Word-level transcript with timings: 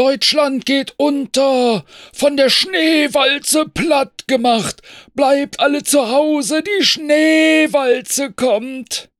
Deutschland 0.00 0.64
geht 0.64 0.94
unter, 0.96 1.84
von 2.14 2.38
der 2.38 2.48
Schneewalze 2.48 3.66
platt 3.66 4.26
gemacht. 4.26 4.80
Bleibt 5.14 5.60
alle 5.60 5.82
zu 5.82 6.08
Hause, 6.10 6.62
die 6.62 6.82
Schneewalze 6.82 8.32
kommt 8.32 9.10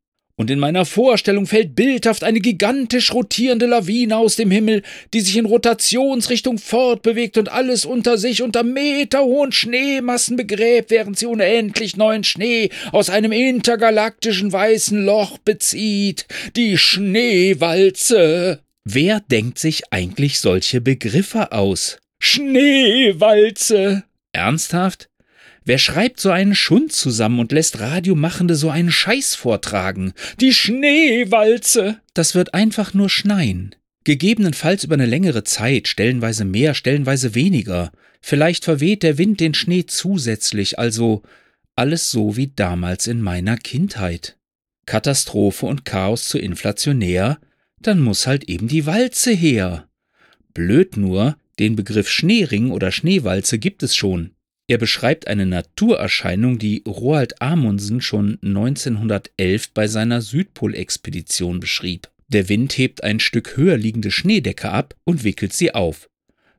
und 0.40 0.50
in 0.50 0.58
meiner 0.58 0.86
Vorstellung 0.86 1.44
fällt 1.44 1.76
bildhaft 1.76 2.24
eine 2.24 2.40
gigantisch 2.40 3.12
rotierende 3.12 3.66
Lawine 3.66 4.16
aus 4.16 4.36
dem 4.36 4.50
Himmel, 4.50 4.82
die 5.12 5.20
sich 5.20 5.36
in 5.36 5.44
Rotationsrichtung 5.44 6.56
fortbewegt 6.56 7.36
und 7.36 7.52
alles 7.52 7.84
unter 7.84 8.16
sich 8.16 8.40
unter 8.40 8.62
meterhohen 8.62 9.52
Schneemassen 9.52 10.36
begräbt, 10.36 10.90
während 10.90 11.18
sie 11.18 11.26
unendlich 11.26 11.98
neuen 11.98 12.24
Schnee 12.24 12.70
aus 12.90 13.10
einem 13.10 13.32
intergalaktischen 13.32 14.50
weißen 14.50 15.04
Loch 15.04 15.36
bezieht. 15.36 16.26
Die 16.56 16.78
Schneewalze. 16.78 18.60
Wer 18.84 19.20
denkt 19.20 19.58
sich 19.58 19.92
eigentlich 19.92 20.40
solche 20.40 20.80
Begriffe 20.80 21.52
aus? 21.52 21.98
Schneewalze. 22.18 24.04
Ernsthaft? 24.32 25.10
Wer 25.64 25.78
schreibt 25.78 26.18
so 26.18 26.30
einen 26.30 26.54
Schund 26.54 26.92
zusammen 26.92 27.38
und 27.38 27.52
lässt 27.52 27.80
Radiomachende 27.80 28.54
so 28.54 28.70
einen 28.70 28.90
Scheiß 28.90 29.34
vortragen? 29.34 30.14
Die 30.40 30.54
Schneewalze! 30.54 32.00
Das 32.14 32.34
wird 32.34 32.54
einfach 32.54 32.94
nur 32.94 33.10
schneien. 33.10 33.74
Gegebenenfalls 34.04 34.84
über 34.84 34.94
eine 34.94 35.06
längere 35.06 35.44
Zeit, 35.44 35.86
stellenweise 35.86 36.46
mehr, 36.46 36.72
stellenweise 36.72 37.34
weniger. 37.34 37.92
Vielleicht 38.22 38.64
verweht 38.64 39.02
der 39.02 39.18
Wind 39.18 39.40
den 39.40 39.52
Schnee 39.52 39.84
zusätzlich, 39.84 40.78
also 40.78 41.22
alles 41.76 42.10
so 42.10 42.36
wie 42.36 42.48
damals 42.48 43.06
in 43.06 43.20
meiner 43.20 43.58
Kindheit. 43.58 44.38
Katastrophe 44.86 45.66
und 45.66 45.84
Chaos 45.84 46.28
zu 46.28 46.38
inflationär, 46.38 47.38
dann 47.80 48.00
muss 48.00 48.26
halt 48.26 48.44
eben 48.44 48.68
die 48.68 48.86
Walze 48.86 49.32
her. 49.32 49.88
Blöd 50.54 50.96
nur, 50.96 51.36
den 51.58 51.76
Begriff 51.76 52.08
Schneering 52.08 52.70
oder 52.70 52.92
Schneewalze 52.92 53.58
gibt 53.58 53.82
es 53.82 53.94
schon. 53.94 54.30
Er 54.66 54.78
beschreibt 54.78 55.26
eine 55.26 55.46
Naturerscheinung, 55.46 56.58
die 56.58 56.84
Roald 56.86 57.42
Amundsen 57.42 58.00
schon 58.00 58.38
1911 58.42 59.70
bei 59.72 59.88
seiner 59.88 60.22
Südpolexpedition 60.22 61.58
beschrieb. 61.58 62.08
Der 62.28 62.48
Wind 62.48 62.78
hebt 62.78 63.02
ein 63.02 63.18
Stück 63.18 63.56
höher 63.56 63.76
liegende 63.76 64.12
Schneedecke 64.12 64.70
ab 64.70 64.94
und 65.04 65.24
wickelt 65.24 65.52
sie 65.52 65.74
auf. 65.74 66.08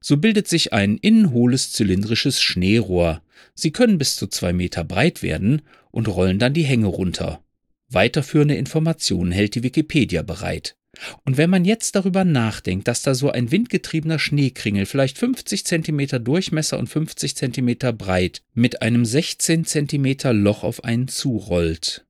So 0.01 0.17
bildet 0.17 0.47
sich 0.47 0.73
ein 0.73 0.97
innenhohles 0.97 1.71
zylindrisches 1.71 2.41
Schneerohr. 2.41 3.21
Sie 3.55 3.71
können 3.71 3.97
bis 3.97 4.17
zu 4.17 4.27
zwei 4.27 4.51
Meter 4.51 4.83
breit 4.83 5.23
werden 5.23 5.61
und 5.91 6.07
rollen 6.07 6.39
dann 6.39 6.53
die 6.53 6.63
Hänge 6.63 6.87
runter. 6.87 7.41
Weiterführende 7.87 8.55
Informationen 8.55 9.31
hält 9.31 9.55
die 9.55 9.63
Wikipedia 9.63 10.21
bereit. 10.21 10.75
Und 11.23 11.37
wenn 11.37 11.49
man 11.49 11.65
jetzt 11.65 11.95
darüber 11.95 12.25
nachdenkt, 12.25 12.87
dass 12.87 13.01
da 13.01 13.15
so 13.15 13.31
ein 13.31 13.51
windgetriebener 13.51 14.19
Schneekringel, 14.19 14.85
vielleicht 14.85 15.17
50 15.17 15.65
cm 15.65 16.23
Durchmesser 16.23 16.77
und 16.77 16.87
50 16.87 17.35
cm 17.35 17.97
breit, 17.97 18.41
mit 18.53 18.81
einem 18.81 19.05
16 19.05 19.65
cm 19.65 20.17
Loch 20.33 20.63
auf 20.63 20.83
einen 20.83 21.07
zurollt. 21.07 22.05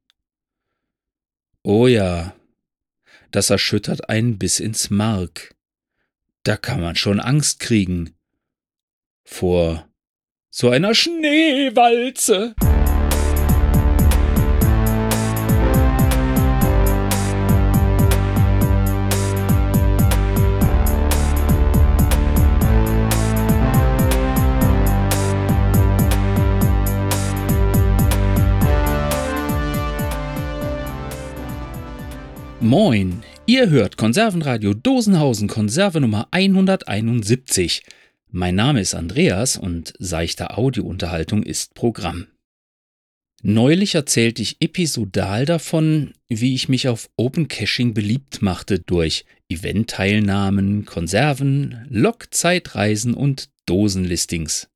Oh 1.64 1.88
ja, 1.88 2.36
das 3.30 3.50
erschüttert 3.50 4.10
einen 4.10 4.40
bis 4.40 4.60
ins 4.60 4.90
Mark. 4.90 5.56
Da 6.44 6.58
kann 6.58 6.82
man 6.82 6.96
schon 6.96 7.20
Angst 7.20 7.60
kriegen. 7.60 8.16
Vor 9.24 9.88
so 10.50 10.70
einer 10.70 10.96
Schneewalze. 10.96 12.56
Moin, 32.72 33.22
ihr 33.48 33.70
hört 33.70 33.98
Konservenradio 33.98 34.74
Dosenhausen 34.74 35.50
Konserve 35.50 36.00
Nummer 36.00 36.30
171. 36.32 37.84
Mein 38.30 38.56
Name 38.56 38.80
ist 38.80 38.96
Andreas 38.96 39.58
und 39.58 39.92
seichte 40.00 40.58
Audiounterhaltung 40.58 41.44
ist 41.44 41.74
Programm. 41.74 42.28
Neulich 43.44 43.96
erzählte 43.96 44.42
ich 44.42 44.62
episodal 44.62 45.46
davon, 45.46 46.14
wie 46.30 46.56
ich 46.56 46.70
mich 46.70 46.88
auf 46.88 47.10
Open 47.18 47.50
Caching 47.50 47.94
beliebt 47.94 48.42
machte 48.42 48.80
durch 48.80 49.26
Eventteilnahmen, 49.50 50.86
Konserven, 50.86 51.86
Lokzeitreisen 51.90 53.16
und 53.16 53.50
Dosenlistings. 53.66 54.70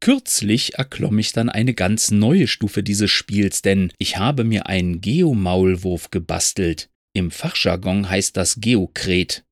Kürzlich 0.00 0.74
erklomm 0.78 1.20
ich 1.20 1.30
dann 1.30 1.48
eine 1.48 1.74
ganz 1.74 2.10
neue 2.10 2.48
Stufe 2.48 2.82
dieses 2.82 3.12
Spiels, 3.12 3.62
denn 3.62 3.92
ich 3.98 4.18
habe 4.18 4.42
mir 4.42 4.66
einen 4.66 5.00
Geomaulwurf 5.00 6.10
gebastelt, 6.10 6.90
im 7.16 7.30
Fachjargon 7.30 8.10
heißt 8.10 8.36
das 8.36 8.60
Geokret. 8.60 9.44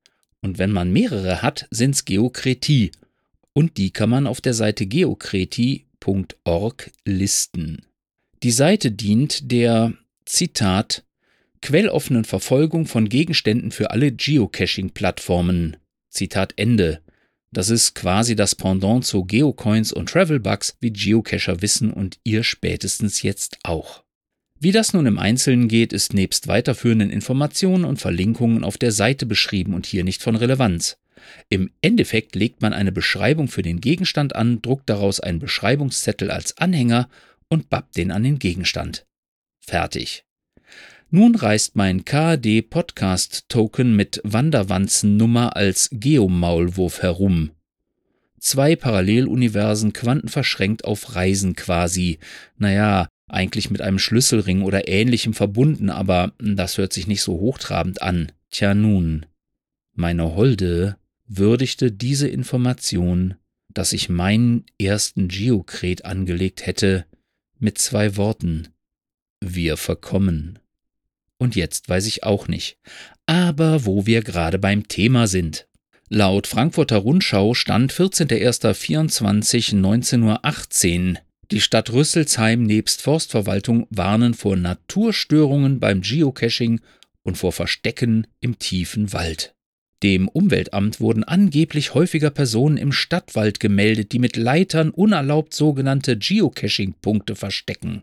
Und 0.43 0.59
wenn 0.59 0.71
man 0.71 0.93
mehrere 0.93 1.41
hat, 1.41 1.67
sind's 1.71 2.05
Geokretie. 2.05 2.93
Und 3.55 3.79
die 3.79 3.91
kann 3.91 4.11
man 4.11 4.27
auf 4.27 4.43
der 4.43 4.53
Seite 4.53 4.85
geokreti.org 4.85 6.91
listen. 7.07 7.87
Die 8.43 8.51
Seite 8.51 8.93
dient 8.93 9.51
der, 9.51 9.95
Zitat, 10.27 11.05
quelloffenen 11.63 12.25
Verfolgung 12.25 12.87
von 12.87 13.09
Gegenständen 13.09 13.71
für 13.71 13.91
alle 13.91 14.13
Geocaching-Plattformen. 14.13 15.79
Zitat 16.11 16.53
Ende. 16.57 17.01
Das 17.51 17.71
ist 17.71 17.95
quasi 17.95 18.37
das 18.37 18.55
Pendant 18.55 19.07
zu 19.07 19.25
Geocoins 19.25 19.91
und 19.93 20.11
Travelbugs, 20.11 20.77
wie 20.81 20.91
Geocacher 20.91 21.63
wissen 21.63 21.91
und 21.91 22.19
ihr 22.25 22.45
spätestens 22.45 23.23
jetzt 23.23 23.57
auch. 23.63 24.04
Wie 24.61 24.73
das 24.73 24.93
nun 24.93 25.07
im 25.07 25.19
Einzelnen 25.19 25.69
geht, 25.69 25.93
ist 25.93 26.15
nebst 26.15 26.49
weiterführenden 26.49 27.11
Informationen 27.11 27.85
und 27.85 28.01
Verlinkungen 28.01 28.65
auf 28.65 28.79
der 28.79 28.93
Seite 28.93 29.27
beschrieben 29.27 29.75
und 29.75 29.87
hier 29.87 30.05
nicht 30.05 30.23
von 30.23 30.37
Relevanz. 30.37 30.97
Im 31.49 31.71
Endeffekt 31.81 32.35
legt 32.35 32.63
man 32.63 32.73
eine 32.73 32.93
Beschreibung 32.93 33.49
für 33.49 33.63
den 33.63 33.81
Gegenstand 33.81 34.35
an, 34.37 34.63
druckt 34.63 34.89
daraus 34.89 35.21
einen 35.21 35.39
Beschreibungszettel 35.39 36.31
als 36.31 36.59
Anhänger 36.59 37.09
und 37.49 37.71
bappt 37.71 37.97
den 37.97 38.11
an 38.11 38.23
den 38.23 38.39
Gegenstand. 38.39 39.07
Fertig. 39.61 40.25
Nun 41.11 41.35
reist 41.35 41.77
mein 41.77 42.05
KD 42.05 42.63
Podcast 42.63 43.45
Token 43.49 43.95
mit 43.95 44.21
Wanderwanzennummer 44.25 45.57
als 45.57 45.89
Geomaulwurf 45.93 47.03
herum. 47.03 47.51
Zwei 48.41 48.77
Paralleluniversen 48.77 49.93
quantenverschränkt 49.93 50.85
auf 50.85 51.15
Reisen 51.15 51.55
quasi. 51.55 52.19
Naja, 52.59 53.09
eigentlich 53.35 53.71
mit 53.71 53.81
einem 53.81 53.99
Schlüsselring 53.99 54.63
oder 54.63 54.89
ähnlichem 54.89 55.35
verbunden, 55.35 55.91
aber 55.91 56.33
das 56.39 56.79
hört 56.79 56.93
sich 56.93 57.07
nicht 57.07 57.23
so 57.23 57.35
hochtrabend 57.41 58.01
an. 58.01 58.33
Tja 58.51 58.75
nun, 58.75 59.27
meine 59.93 60.35
Holde 60.35 60.97
würdigte 61.27 61.93
diese 61.93 62.29
Information, 62.29 63.35
dass 63.69 63.93
ich 63.93 64.09
meinen 64.09 64.65
ersten 64.81 65.29
Geokret 65.29 66.05
angelegt 66.05 66.67
hätte, 66.67 67.07
mit 67.59 67.79
zwei 67.79 68.17
Worten. 68.17 68.69
Wir 69.41 69.77
verkommen. 69.77 70.59
Und 71.39 71.57
jetzt 71.57 71.89
weiß 71.89 72.07
ich 72.07 72.23
auch 72.23 72.49
nicht. 72.49 72.79
Aber 73.27 73.85
wo 73.85 74.07
wir 74.07 74.23
gerade 74.23 74.59
beim 74.59 74.89
Thema 74.89 75.27
sind. 75.27 75.67
Laut 76.09 76.47
Frankfurter 76.47 76.99
Rundschau 76.99 77.55
stand 77.55 77.93
14.01.24 77.93 79.75
19.18 79.75 81.11
Uhr 81.11 81.19
die 81.51 81.61
Stadt 81.61 81.93
Rüsselsheim 81.93 82.63
nebst 82.63 83.03
Forstverwaltung 83.03 83.87
warnen 83.91 84.35
vor 84.35 84.57
Naturstörungen 84.57 85.81
beim 85.81 86.01
Geocaching 86.01 86.81
und 87.23 87.39
vor 87.39 87.53
Verstecken 87.53 88.27
im 88.41 88.59
tiefen 88.59 89.13
Wald. 89.13 89.55
Dem 90.03 90.29
Umweltamt 90.29 91.01
wurden 91.01 91.25
angeblich 91.25 91.95
häufiger 91.95 92.31
Personen 92.31 92.77
im 92.77 92.93
Stadtwald 92.93 93.59
gemeldet, 93.59 94.13
die 94.13 94.19
mit 94.19 94.37
Leitern 94.37 94.91
unerlaubt 94.91 95.55
sogenannte 95.55 96.19
Geocaching-Punkte 96.19 97.37
verstecken. 97.37 98.03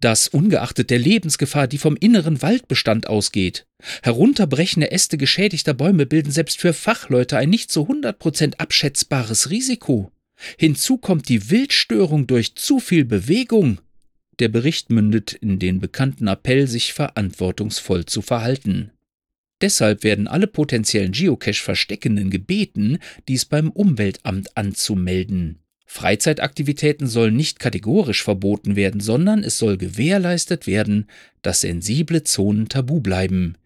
Das 0.00 0.28
ungeachtet 0.28 0.90
der 0.90 0.98
Lebensgefahr, 0.98 1.66
die 1.66 1.78
vom 1.78 1.96
inneren 1.96 2.42
Waldbestand 2.42 3.08
ausgeht. 3.08 3.66
Herunterbrechende 4.02 4.90
Äste 4.90 5.18
geschädigter 5.18 5.74
Bäume 5.74 6.06
bilden 6.06 6.30
selbst 6.30 6.60
für 6.60 6.72
Fachleute 6.72 7.36
ein 7.36 7.50
nicht 7.50 7.70
zu 7.70 7.82
100% 7.88 8.56
abschätzbares 8.56 9.50
Risiko. 9.50 10.10
Hinzu 10.58 10.98
kommt 10.98 11.28
die 11.28 11.50
Wildstörung 11.50 12.26
durch 12.26 12.54
zu 12.54 12.80
viel 12.80 13.04
Bewegung. 13.04 13.80
Der 14.38 14.48
Bericht 14.48 14.90
mündet 14.90 15.32
in 15.32 15.58
den 15.58 15.80
bekannten 15.80 16.26
Appell, 16.26 16.66
sich 16.66 16.92
verantwortungsvoll 16.92 18.06
zu 18.06 18.22
verhalten. 18.22 18.90
Deshalb 19.60 20.02
werden 20.02 20.26
alle 20.26 20.46
potenziellen 20.46 21.12
Geocache-Versteckenden 21.12 22.30
gebeten, 22.30 22.98
dies 23.28 23.44
beim 23.44 23.70
Umweltamt 23.70 24.56
anzumelden. 24.56 25.60
Freizeitaktivitäten 25.86 27.06
sollen 27.06 27.36
nicht 27.36 27.60
kategorisch 27.60 28.22
verboten 28.22 28.74
werden, 28.74 29.00
sondern 29.00 29.44
es 29.44 29.58
soll 29.58 29.76
gewährleistet 29.76 30.66
werden, 30.66 31.06
dass 31.42 31.60
sensible 31.60 32.24
Zonen 32.24 32.68
tabu 32.68 33.00
bleiben. 33.00 33.56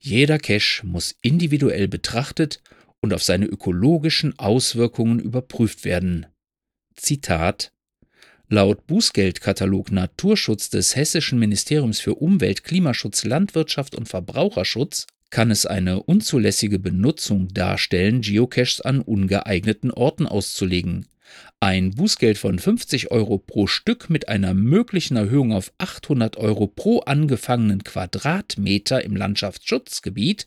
Jeder 0.00 0.38
Cache 0.38 0.86
muss 0.86 1.16
individuell 1.20 1.88
betrachtet 1.88 2.62
und 3.00 3.12
auf 3.12 3.22
seine 3.22 3.46
ökologischen 3.46 4.38
Auswirkungen 4.38 5.18
überprüft 5.18 5.84
werden. 5.84 6.26
Zitat 6.94 7.72
Laut 8.48 8.86
Bußgeldkatalog 8.86 9.90
Naturschutz 9.90 10.70
des 10.70 10.94
Hessischen 10.94 11.38
Ministeriums 11.38 11.98
für 11.98 12.14
Umwelt, 12.14 12.62
Klimaschutz, 12.62 13.24
Landwirtschaft 13.24 13.96
und 13.96 14.08
Verbraucherschutz 14.08 15.06
kann 15.30 15.50
es 15.50 15.66
eine 15.66 16.02
unzulässige 16.02 16.78
Benutzung 16.78 17.48
darstellen, 17.48 18.20
Geocaches 18.20 18.80
an 18.80 19.00
ungeeigneten 19.00 19.90
Orten 19.90 20.26
auszulegen. 20.26 21.06
Ein 21.58 21.90
Bußgeld 21.90 22.38
von 22.38 22.58
50 22.58 23.10
Euro 23.10 23.38
pro 23.38 23.66
Stück 23.66 24.10
mit 24.10 24.28
einer 24.28 24.54
möglichen 24.54 25.16
Erhöhung 25.16 25.52
auf 25.52 25.72
800 25.78 26.36
Euro 26.36 26.68
pro 26.68 27.00
angefangenen 27.00 27.82
Quadratmeter 27.82 29.02
im 29.02 29.16
Landschaftsschutzgebiet 29.16 30.46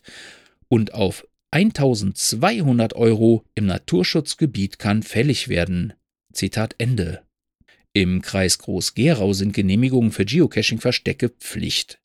und 0.69 0.93
auf 0.93 1.27
1200 1.51 2.93
Euro 2.93 3.43
im 3.55 3.65
Naturschutzgebiet 3.65 4.77
kann 4.77 5.01
fällig 5.01 5.47
werden. 5.47 5.93
Zitat 6.31 6.75
Ende. 6.77 7.23
Im 7.91 8.21
Kreis 8.21 8.59
Groß-Gerau 8.59 9.33
sind 9.33 9.53
Genehmigungen 9.53 10.11
für 10.11 10.25
Geocaching-Verstecke 10.25 11.29
Pflicht. 11.29 11.99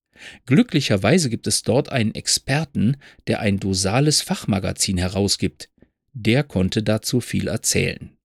Glücklicherweise 0.47 1.29
gibt 1.29 1.47
es 1.47 1.63
dort 1.63 1.91
einen 1.91 2.15
Experten, 2.15 2.97
der 3.27 3.41
ein 3.41 3.61
dosales 3.61 4.23
Fachmagazin 4.23 4.97
herausgibt. 4.97 5.69
Der 6.15 6.43
konnte 6.43 6.83
dazu 6.83 7.21
viel 7.21 7.49
erzählen. 7.49 8.17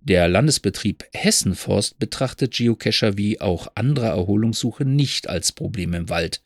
Der 0.00 0.28
Landesbetrieb 0.28 1.04
Hessenforst 1.12 1.98
betrachtet 1.98 2.54
Geocacher 2.54 3.18
wie 3.18 3.40
auch 3.40 3.66
andere 3.74 4.06
Erholungssuche 4.06 4.84
nicht 4.84 5.28
als 5.28 5.50
Problem 5.50 5.92
im 5.92 6.08
Wald, 6.08 6.44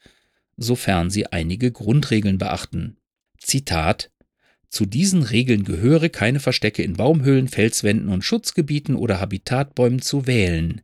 sofern 0.57 1.11
sie 1.11 1.27
einige 1.27 1.71
Grundregeln 1.71 2.39
beachten. 2.39 2.97
Zitat 3.39 4.11
zu 4.73 4.87
diesen 4.87 5.23
Regeln 5.23 5.65
gehöre, 5.65 6.09
keine 6.09 6.41
Verstecke 6.41 6.83
in 6.83 6.95
Baumhöhlen, 6.95 7.47
Felswänden 7.47 8.09
und 8.09 8.25
Schutzgebieten 8.25 8.97
oder 8.97 9.21
Habitatbäumen 9.21 10.01
zu 10.01 10.27
wählen. 10.27 10.81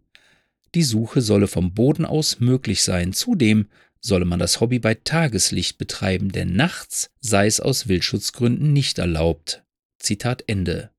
Die 0.75 0.83
Suche 0.83 1.23
solle 1.23 1.49
vom 1.49 1.73
Boden 1.73 2.05
aus 2.05 2.39
möglich 2.39 2.83
sein. 2.83 3.15
Zudem 3.15 3.69
solle 4.01 4.27
man 4.27 4.39
das 4.39 4.61
Hobby 4.61 4.79
bei 4.79 4.93
Tageslicht 4.93 5.79
betreiben, 5.79 6.31
denn 6.31 6.55
nachts 6.55 7.11
sei 7.21 7.47
es 7.47 7.61
aus 7.61 7.89
Wildschutzgründen 7.89 8.75
nicht 8.75 8.99
erlaubt. 8.99 9.65
Zitat 9.99 10.45
Ende. 10.47 10.91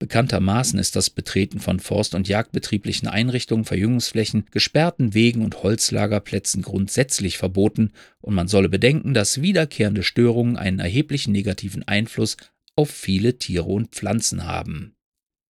Bekanntermaßen 0.00 0.78
ist 0.78 0.96
das 0.96 1.10
Betreten 1.10 1.60
von 1.60 1.78
forst- 1.78 2.14
und 2.14 2.26
jagdbetrieblichen 2.26 3.06
Einrichtungen, 3.06 3.66
Verjüngungsflächen, 3.66 4.46
gesperrten 4.50 5.12
Wegen 5.12 5.44
und 5.44 5.62
Holzlagerplätzen 5.62 6.62
grundsätzlich 6.62 7.36
verboten 7.36 7.92
und 8.22 8.34
man 8.34 8.48
solle 8.48 8.70
bedenken, 8.70 9.12
dass 9.12 9.42
wiederkehrende 9.42 10.02
Störungen 10.02 10.56
einen 10.56 10.78
erheblichen 10.78 11.32
negativen 11.32 11.86
Einfluss 11.86 12.38
auf 12.76 12.88
viele 12.88 13.36
Tiere 13.36 13.66
und 13.66 13.90
Pflanzen 13.90 14.46
haben. 14.46 14.94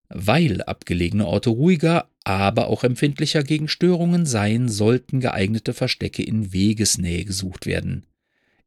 Weil 0.09 0.61
abgelegene 0.63 1.25
Orte 1.25 1.49
ruhiger, 1.49 2.09
aber 2.25 2.67
auch 2.67 2.83
empfindlicher 2.83 3.43
gegen 3.43 3.69
Störungen 3.69 4.25
seien, 4.25 4.67
sollten 4.67 5.21
geeignete 5.21 5.73
Verstecke 5.73 6.23
in 6.23 6.51
Wegesnähe 6.51 7.23
gesucht 7.23 7.65
werden. 7.65 8.05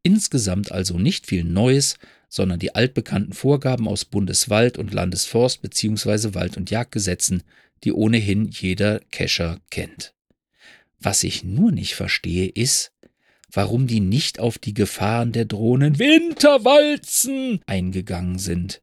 Insgesamt 0.02 0.72
also 0.72 0.98
nicht 0.98 1.26
viel 1.26 1.44
Neues, 1.44 1.98
sondern 2.34 2.58
die 2.58 2.75
altbekannten 2.75 3.32
Vorgaben 3.32 3.86
aus 3.86 4.04
Bundeswald- 4.04 4.76
und 4.76 4.92
Landesforst- 4.92 5.60
bzw. 5.60 6.34
Wald- 6.34 6.56
und 6.56 6.69
Jagdgesetzen, 6.69 7.44
die 7.84 7.92
ohnehin 7.92 8.48
jeder 8.48 8.98
Kescher 9.12 9.60
kennt. 9.70 10.14
Was 10.98 11.22
ich 11.22 11.44
nur 11.44 11.70
nicht 11.70 11.94
verstehe, 11.94 12.48
ist, 12.48 12.90
warum 13.52 13.86
die 13.86 14.00
nicht 14.00 14.40
auf 14.40 14.58
die 14.58 14.75
Gefahren 14.75 15.31
der 15.31 15.44
drohenden 15.44 16.00
Winterwalzen 16.00 17.60
eingegangen 17.66 18.40
sind, 18.40 18.82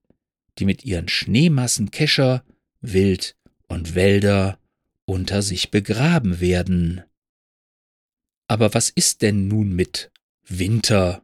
die 0.57 0.63
mit 0.63 0.85
ihren 0.85 1.09
Schneemassen 1.09 1.91
Kescher, 1.91 2.45
Wild 2.79 3.35
und 3.67 3.95
Wälder 3.95 4.59
unter 5.03 5.41
sich 5.41 5.71
begraben 5.71 6.39
werden. 6.39 7.03
Aber 8.47 8.73
was 8.73 8.89
ist 8.89 9.21
denn 9.21 9.49
nun 9.49 9.73
mit 9.73 10.09
Winter 10.47 11.21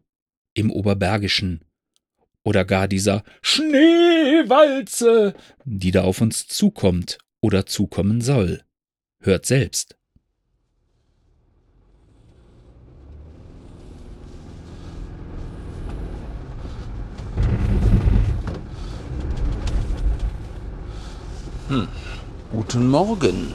im 0.53 0.71
Oberbergischen 0.71 1.61
oder 2.47 2.63
gar 2.63 2.87
dieser 2.87 3.23
Schneewalze, 3.41 5.33
die 5.65 5.91
da 5.91 6.03
auf 6.03 6.21
uns 6.21 6.47
zukommt 6.47 7.17
oder 7.41 7.65
zukommen 7.65 8.21
soll. 8.21 8.63
Hört 9.19 9.45
selbst. 9.45 9.97
Hm. 21.67 21.89
Guten 22.53 22.87
Morgen. 22.87 23.53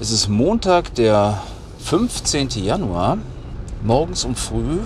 Es 0.00 0.10
ist 0.10 0.26
Montag, 0.26 0.96
der 0.96 1.40
15. 1.78 2.48
Januar. 2.64 3.18
Morgens 3.84 4.24
um 4.24 4.34
früh 4.34 4.80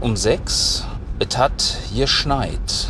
um 0.00 0.16
6 0.16 0.87
es 1.20 1.36
hat 1.36 1.78
geschneit. 1.94 2.88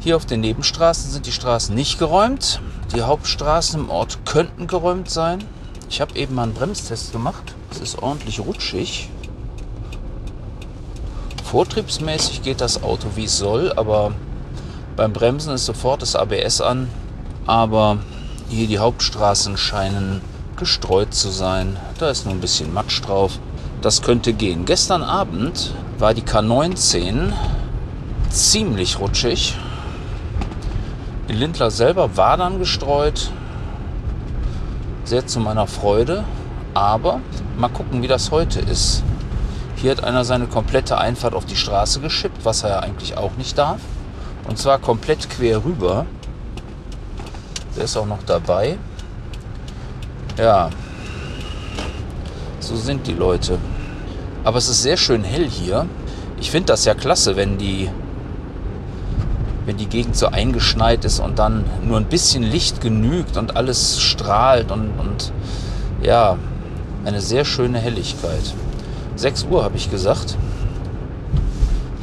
Hier 0.00 0.16
auf 0.16 0.24
den 0.24 0.40
Nebenstraßen 0.40 1.10
sind 1.10 1.26
die 1.26 1.32
Straßen 1.32 1.74
nicht 1.74 1.98
geräumt. 1.98 2.60
Die 2.94 3.02
Hauptstraßen 3.02 3.80
im 3.80 3.90
Ort 3.90 4.24
könnten 4.24 4.66
geräumt 4.66 5.10
sein. 5.10 5.44
Ich 5.90 6.00
habe 6.00 6.16
eben 6.16 6.34
mal 6.34 6.44
einen 6.44 6.54
Bremstest 6.54 7.12
gemacht. 7.12 7.54
Es 7.70 7.80
ist 7.80 8.02
ordentlich 8.02 8.40
rutschig. 8.40 9.10
Vortriebsmäßig 11.44 12.42
geht 12.42 12.60
das 12.60 12.82
Auto 12.82 13.08
wie 13.16 13.24
es 13.24 13.38
soll, 13.38 13.72
aber 13.72 14.12
beim 14.96 15.12
Bremsen 15.12 15.52
ist 15.52 15.66
sofort 15.66 16.00
das 16.02 16.16
ABS 16.16 16.60
an. 16.60 16.88
Aber 17.46 17.98
hier 18.48 18.66
die 18.66 18.78
Hauptstraßen 18.78 19.56
scheinen 19.58 20.22
gestreut 20.56 21.12
zu 21.12 21.28
sein. 21.28 21.76
Da 21.98 22.08
ist 22.08 22.24
nur 22.24 22.34
ein 22.34 22.40
bisschen 22.40 22.72
Matsch 22.72 23.02
drauf. 23.02 23.38
Das 23.82 24.00
könnte 24.02 24.32
gehen. 24.32 24.64
Gestern 24.64 25.02
Abend 25.02 25.72
war 25.98 26.14
die 26.14 26.22
K19 26.22 27.32
ziemlich 28.30 29.00
rutschig. 29.00 29.56
Die 31.28 31.32
Lindler 31.32 31.70
selber 31.70 32.16
war 32.16 32.36
dann 32.36 32.58
gestreut. 32.60 33.30
Sehr 35.04 35.26
zu 35.26 35.40
meiner 35.40 35.66
Freude. 35.66 36.24
Aber 36.72 37.20
mal 37.56 37.68
gucken, 37.68 38.02
wie 38.02 38.06
das 38.06 38.30
heute 38.30 38.60
ist. 38.60 39.02
Hier 39.74 39.90
hat 39.90 40.04
einer 40.04 40.24
seine 40.24 40.46
komplette 40.46 40.98
Einfahrt 40.98 41.34
auf 41.34 41.44
die 41.44 41.56
Straße 41.56 42.00
geschippt, 42.00 42.44
was 42.44 42.62
er 42.62 42.70
ja 42.70 42.78
eigentlich 42.80 43.16
auch 43.16 43.32
nicht 43.36 43.58
darf. 43.58 43.80
Und 44.48 44.58
zwar 44.58 44.78
komplett 44.78 45.28
quer 45.28 45.64
rüber. 45.64 46.06
Der 47.76 47.84
ist 47.84 47.96
auch 47.96 48.06
noch 48.06 48.22
dabei. 48.24 48.78
Ja, 50.36 50.70
so 52.60 52.76
sind 52.76 53.06
die 53.06 53.14
Leute. 53.14 53.58
Aber 54.44 54.58
es 54.58 54.68
ist 54.68 54.82
sehr 54.82 54.96
schön 54.96 55.24
hell 55.24 55.48
hier. 55.48 55.86
Ich 56.40 56.50
finde 56.50 56.66
das 56.66 56.84
ja 56.84 56.94
klasse, 56.94 57.36
wenn 57.36 57.58
die, 57.58 57.90
wenn 59.66 59.76
die 59.76 59.86
Gegend 59.86 60.16
so 60.16 60.28
eingeschneit 60.28 61.04
ist 61.04 61.20
und 61.20 61.38
dann 61.38 61.64
nur 61.84 61.96
ein 61.96 62.06
bisschen 62.06 62.42
Licht 62.42 62.80
genügt 62.80 63.36
und 63.36 63.56
alles 63.56 64.00
strahlt 64.00 64.70
und, 64.70 64.90
und 64.98 65.32
ja, 66.02 66.36
eine 67.04 67.20
sehr 67.20 67.44
schöne 67.44 67.78
Helligkeit. 67.78 68.54
6 69.16 69.46
Uhr 69.50 69.64
habe 69.64 69.76
ich 69.76 69.90
gesagt. 69.90 70.36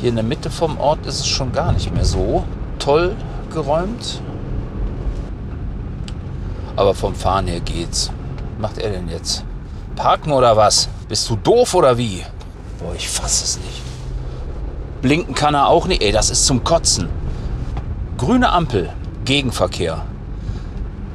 Hier 0.01 0.10
in 0.10 0.15
der 0.15 0.25
Mitte 0.25 0.50
vom 0.50 0.77
Ort 0.77 1.06
ist 1.06 1.22
es 1.22 1.27
schon 1.27 1.54
gar 1.54 1.72
nicht 1.72 1.94
mehr 1.94 2.06
so 2.06 2.44
toll 2.80 3.15
geräumt. 3.54 4.22
Aber 6.75 6.94
vom 6.94 7.15
Fahren 7.15 7.48
her 7.48 7.62
geht's. 7.62 8.12
Was 8.58 8.62
macht 8.62 8.77
er 8.77 8.92
denn 8.92 9.10
jetzt? 9.10 9.44
Parken 9.96 10.32
oder 10.32 10.58
was? 10.58 10.89
Bist 11.07 11.29
du 11.29 11.35
doof 11.35 11.75
oder 11.75 11.97
wie? 11.97 12.24
Boah, 12.79 12.95
ich 12.95 13.07
fasse 13.07 13.43
es 13.43 13.57
nicht. 13.57 13.81
Blinken 15.01 15.35
kann 15.35 15.53
er 15.53 15.67
auch 15.67 15.88
nicht. 15.88 16.01
Ey, 16.01 16.12
das 16.12 16.31
ist 16.31 16.45
zum 16.45 16.63
Kotzen. 16.63 17.09
Grüne 18.17 18.50
Ampel, 18.50 18.91
Gegenverkehr. 19.24 20.05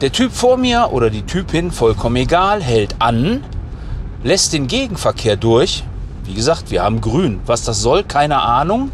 Der 0.01 0.13
Typ 0.13 0.33
vor 0.33 0.57
mir 0.57 0.91
oder 0.93 1.11
die 1.11 1.23
Typin, 1.23 1.73
vollkommen 1.73 2.17
egal, 2.17 2.63
hält 2.63 2.95
an, 3.01 3.45
lässt 4.23 4.53
den 4.53 4.69
Gegenverkehr 4.69 5.37
durch. 5.37 5.83
Wie 6.25 6.35
gesagt, 6.35 6.71
wir 6.71 6.83
haben 6.83 7.01
grün. 7.01 7.41
Was 7.47 7.65
das 7.65 7.81
soll, 7.81 8.05
keine 8.05 8.41
Ahnung. 8.41 8.93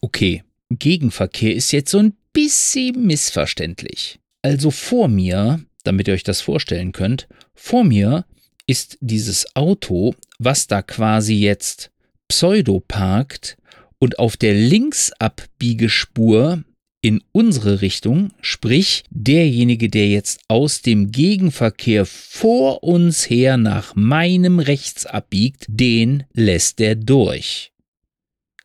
Okay, 0.00 0.42
Gegenverkehr 0.70 1.54
ist 1.54 1.70
jetzt 1.72 1.90
so 1.90 1.98
ein 1.98 2.16
bisschen 2.32 3.06
missverständlich. 3.06 4.18
Also 4.40 4.70
vor 4.70 5.08
mir, 5.08 5.60
damit 5.84 6.08
ihr 6.08 6.14
euch 6.14 6.24
das 6.24 6.40
vorstellen 6.40 6.92
könnt, 6.92 7.28
vor 7.54 7.84
mir 7.84 8.24
ist 8.66 8.98
dieses 9.00 9.56
Auto, 9.56 10.14
was 10.38 10.66
da 10.66 10.82
quasi 10.82 11.34
jetzt 11.34 11.90
pseudo 12.28 12.80
parkt 12.80 13.56
und 13.98 14.18
auf 14.18 14.36
der 14.36 14.52
Linksabbiegespur 14.54 16.64
in 17.02 17.22
unsere 17.32 17.80
Richtung, 17.80 18.30
sprich 18.40 19.04
derjenige, 19.10 19.88
der 19.88 20.08
jetzt 20.08 20.40
aus 20.48 20.82
dem 20.82 21.10
Gegenverkehr 21.10 22.06
vor 22.06 22.84
uns 22.84 23.28
her 23.28 23.56
nach 23.56 23.96
meinem 23.96 24.60
rechts 24.60 25.06
abbiegt, 25.06 25.66
den 25.68 26.24
lässt 26.32 26.80
er 26.80 26.94
durch. 26.94 27.72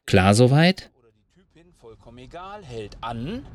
Klar 0.05 0.35
soweit? 0.35 0.91
egal, 2.27 2.65
hält 2.65 2.97
an, 2.99 3.45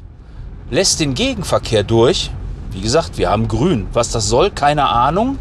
lässt 0.70 1.00
den 1.00 1.12
Gegenverkehr 1.12 1.82
durch. 1.82 2.30
Wie 2.70 2.80
gesagt, 2.80 3.18
wir 3.18 3.28
haben 3.28 3.46
grün. 3.46 3.86
Was 3.92 4.12
das 4.12 4.28
soll, 4.28 4.50
keine 4.50 4.88
Ahnung. 4.88 5.36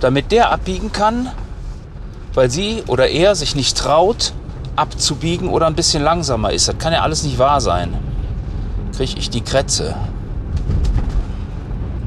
Damit 0.00 0.32
der 0.32 0.50
abbiegen 0.50 0.92
kann, 0.92 1.30
weil 2.34 2.50
sie 2.50 2.82
oder 2.86 3.08
er 3.08 3.34
sich 3.34 3.54
nicht 3.54 3.76
traut, 3.76 4.32
abzubiegen 4.76 5.48
oder 5.48 5.66
ein 5.66 5.74
bisschen 5.74 6.02
langsamer 6.02 6.52
ist. 6.52 6.68
Das 6.68 6.78
kann 6.78 6.92
ja 6.92 7.02
alles 7.02 7.22
nicht 7.22 7.38
wahr 7.38 7.60
sein. 7.60 7.94
Kriege 8.96 9.18
ich 9.18 9.30
die 9.30 9.42
Krätze. 9.42 9.94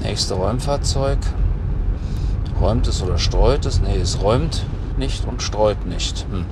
Nächste 0.01 0.33
Räumfahrzeug. 0.33 1.19
Räumt 2.59 2.87
es 2.87 3.01
oder 3.01 3.17
streut 3.17 3.65
es? 3.65 3.81
Nee, 3.81 3.97
es 3.97 4.21
räumt 4.21 4.63
nicht 4.97 5.27
und 5.27 5.41
streut 5.41 5.85
nicht. 5.85 6.25
Hm. 6.31 6.45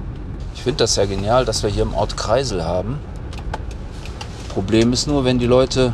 Ich 0.55 0.63
finde 0.63 0.79
das 0.79 0.95
ja 0.95 1.05
genial, 1.05 1.45
dass 1.45 1.63
wir 1.63 1.69
hier 1.69 1.83
im 1.83 1.93
Ort 1.93 2.17
Kreisel 2.17 2.63
haben. 2.63 2.99
Problem 4.49 4.93
ist 4.93 5.07
nur, 5.07 5.25
wenn 5.25 5.39
die 5.39 5.45
Leute 5.45 5.93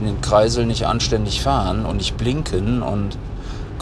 in 0.00 0.06
den 0.06 0.20
Kreisel 0.20 0.66
nicht 0.66 0.86
anständig 0.86 1.40
fahren 1.40 1.86
und 1.86 1.98
nicht 1.98 2.16
blinken 2.16 2.82
und 2.82 3.16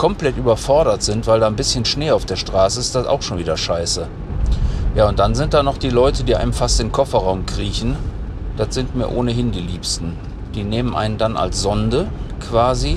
komplett 0.01 0.39
überfordert 0.39 1.03
sind, 1.03 1.27
weil 1.27 1.41
da 1.41 1.47
ein 1.47 1.57
bisschen 1.57 1.85
Schnee 1.85 2.11
auf 2.11 2.25
der 2.25 2.37
Straße 2.37 2.81
ist, 2.81 2.95
das 2.95 3.07
auch 3.07 3.21
schon 3.21 3.37
wieder 3.37 3.59
scheiße. 3.59 4.09
Ja, 4.95 5.07
und 5.07 5.19
dann 5.19 5.35
sind 5.35 5.53
da 5.53 5.63
noch 5.63 5.77
die 5.77 5.91
Leute, 5.91 6.25
die 6.25 6.37
einem 6.37 6.55
fast 6.55 6.81
in 6.81 6.87
den 6.87 6.93
Kofferraum 6.93 7.45
kriechen. 7.45 7.99
Das 8.57 8.75
sind 8.75 8.97
mir 8.97 9.15
ohnehin 9.15 9.53
die 9.53 9.61
Liebsten. 9.61 10.17
Die 10.55 10.65
nehmen 10.65 10.97
einen 10.97 11.19
dann 11.19 11.37
als 11.37 11.61
Sonde 11.61 12.07
quasi, 12.49 12.97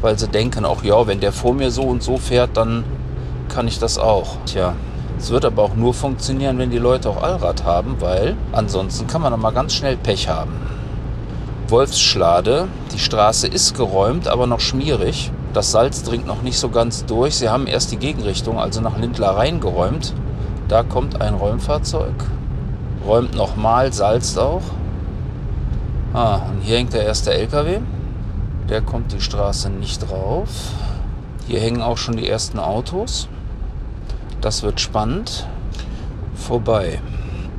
weil 0.00 0.18
sie 0.18 0.26
denken 0.26 0.64
auch, 0.64 0.82
ja, 0.82 1.06
wenn 1.06 1.20
der 1.20 1.30
vor 1.30 1.54
mir 1.54 1.70
so 1.70 1.82
und 1.82 2.02
so 2.02 2.16
fährt, 2.16 2.56
dann 2.56 2.82
kann 3.48 3.68
ich 3.68 3.78
das 3.78 3.96
auch. 3.96 4.38
Tja, 4.44 4.74
es 5.20 5.30
wird 5.30 5.44
aber 5.44 5.62
auch 5.62 5.76
nur 5.76 5.94
funktionieren, 5.94 6.58
wenn 6.58 6.70
die 6.70 6.78
Leute 6.78 7.10
auch 7.10 7.22
Allrad 7.22 7.62
haben, 7.62 7.94
weil 8.00 8.34
ansonsten 8.50 9.06
kann 9.06 9.22
man 9.22 9.30
dann 9.30 9.40
mal 9.40 9.52
ganz 9.52 9.72
schnell 9.72 9.96
Pech 9.96 10.28
haben. 10.28 10.50
Wolfsschlade, 11.68 12.66
die 12.92 12.98
Straße 12.98 13.46
ist 13.46 13.76
geräumt, 13.76 14.26
aber 14.26 14.48
noch 14.48 14.58
schmierig. 14.58 15.30
Das 15.54 15.72
Salz 15.72 16.02
dringt 16.02 16.26
noch 16.26 16.42
nicht 16.42 16.58
so 16.58 16.68
ganz 16.68 17.06
durch. 17.06 17.36
Sie 17.36 17.48
haben 17.48 17.66
erst 17.66 17.90
die 17.90 17.96
Gegenrichtung, 17.96 18.58
also 18.58 18.80
nach 18.80 18.98
Lindler 18.98 19.30
reingeräumt. 19.30 20.14
Da 20.68 20.82
kommt 20.82 21.20
ein 21.20 21.34
Räumfahrzeug, 21.34 22.14
räumt 23.06 23.34
nochmal, 23.34 23.92
salzt 23.92 24.38
auch. 24.38 24.62
Ah, 26.12 26.40
und 26.50 26.62
hier 26.62 26.76
hängt 26.76 26.92
der 26.92 27.04
erste 27.04 27.32
LKW. 27.32 27.80
Der 28.68 28.82
kommt 28.82 29.12
die 29.12 29.20
Straße 29.20 29.70
nicht 29.70 30.10
drauf. 30.10 30.48
Hier 31.46 31.60
hängen 31.60 31.80
auch 31.80 31.96
schon 31.96 32.18
die 32.18 32.28
ersten 32.28 32.58
Autos. 32.58 33.28
Das 34.42 34.62
wird 34.62 34.80
spannend. 34.80 35.46
Vorbei. 36.34 37.00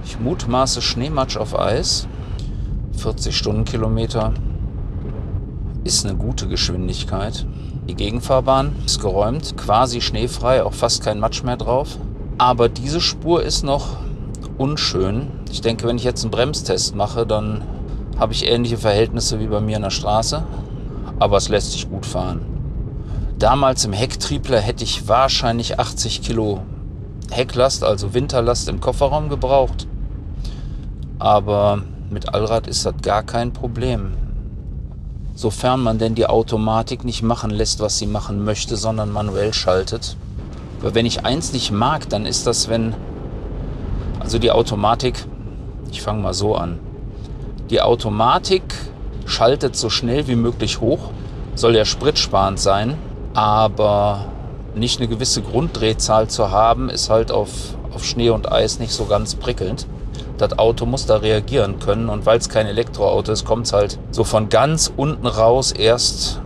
Ich 0.05 0.19
mutmaße 0.19 0.81
Schneematsch 0.81 1.38
auf 1.38 1.58
Eis. 1.58 2.08
40 2.98 3.36
Stundenkilometer 3.36 4.34
ist 5.84 6.05
eine 6.05 6.15
gute 6.15 6.48
Geschwindigkeit. 6.48 7.46
Die 7.89 7.96
Gegenfahrbahn 7.96 8.75
ist 8.86 9.01
geräumt, 9.01 9.58
quasi 9.58 10.00
schneefrei, 10.00 10.63
auch 10.63 10.74
fast 10.74 11.03
kein 11.03 11.19
Matsch 11.19 11.41
mehr 11.41 11.58
drauf. 11.58 11.98
Aber 12.38 12.69
diese 12.69 13.01
Spur 13.01 13.41
ist 13.41 13.63
noch 13.63 13.98
unschön. 14.60 15.25
Ich 15.50 15.62
denke, 15.62 15.88
wenn 15.88 15.98
ich 15.98 16.03
jetzt 16.03 16.22
einen 16.22 16.29
Bremstest 16.29 16.93
mache, 16.93 17.25
dann 17.25 17.63
habe 18.19 18.31
ich 18.34 18.48
ähnliche 18.48 18.77
Verhältnisse 18.77 19.39
wie 19.39 19.48
bei 19.48 19.60
mir 19.60 19.77
in 19.77 19.81
der 19.81 19.89
Straße. 19.89 20.43
Aber 21.17 21.38
es 21.38 21.50
lässt 21.50 21.72
sich 21.72 21.89
gut 21.89 22.05
fahren. 22.05 22.41
Damals 23.39 23.86
im 23.86 23.93
Hecktriebler 23.93 24.60
hätte 24.60 24.84
ich 24.84 25.08
wahrscheinlich 25.08 25.79
80 25.79 26.22
Kilo 26.22 26.62
Hecklast, 27.31 27.84
also 27.84 28.13
Winterlast 28.13 28.69
im 28.69 28.81
Kofferraum 28.81 29.29
gebraucht. 29.29 29.88
Aber 31.17 31.81
mit 32.12 32.36
Allrad 32.36 32.67
ist 32.67 32.86
das 32.86 32.93
gar 33.01 33.24
kein 33.24 33.51
Problem. 33.51 34.12
Sofern 35.39 35.79
man 35.81 36.00
denn 36.00 36.15
die 36.15 36.27
Automatik 36.27 37.05
nicht 37.05 37.24
machen 37.24 37.50
lässt, 37.50 37.79
was 37.79 37.98
sie 37.98 38.08
machen 38.08 38.43
möchte, 38.43 38.75
sondern 38.75 39.10
manuell 39.10 39.53
schaltet. 39.53 40.17
Aber 40.81 40.96
wenn 40.96 41.05
ich 41.05 41.25
eins 41.25 41.53
nicht 41.53 41.72
mag, 41.72 42.10
dann 42.10 42.25
ist 42.25 42.46
das, 42.46 42.67
wenn. 42.67 42.93
Also 44.19 44.38
die 44.38 44.51
Automatik. 44.51 45.25
Ich 45.91 46.01
fange 46.01 46.22
mal 46.22 46.34
so 46.34 46.55
an. 46.55 46.79
Die 47.69 47.81
Automatik 47.81 48.63
schaltet 49.25 49.77
so 49.77 49.89
schnell 49.89 50.27
wie 50.27 50.36
möglich 50.36 50.81
hoch. 50.81 51.12
Soll 51.55 51.75
ja 51.75 51.86
spritsparend 51.86 52.60
sein 52.60 52.98
aber 53.34 54.25
nicht 54.75 55.00
eine 55.00 55.08
gewisse 55.08 55.41
Grunddrehzahl 55.41 56.27
zu 56.27 56.51
haben, 56.51 56.89
ist 56.89 57.10
halt 57.10 57.31
auf, 57.31 57.50
auf 57.93 58.03
Schnee 58.05 58.29
und 58.29 58.51
Eis 58.51 58.79
nicht 58.79 58.91
so 58.91 59.05
ganz 59.05 59.36
prickelnd. 59.36 59.88
Das 60.39 60.58
Auto 60.58 60.86
muss 60.86 61.05
da 61.05 61.17
reagieren 61.17 61.79
können 61.79 62.08
und 62.08 62.25
weil 62.25 62.39
es 62.39 62.48
kein 62.48 62.65
Elektroauto 62.65 63.34
ist, 63.34 63.43
kommt 63.43 63.65
es 63.65 63.74
halt 63.74 64.00
so 64.12 64.24
von 64.24 64.48
ganz 64.48 64.89
unten 64.96 65.27
raus 65.27 65.74
erst 65.74 66.41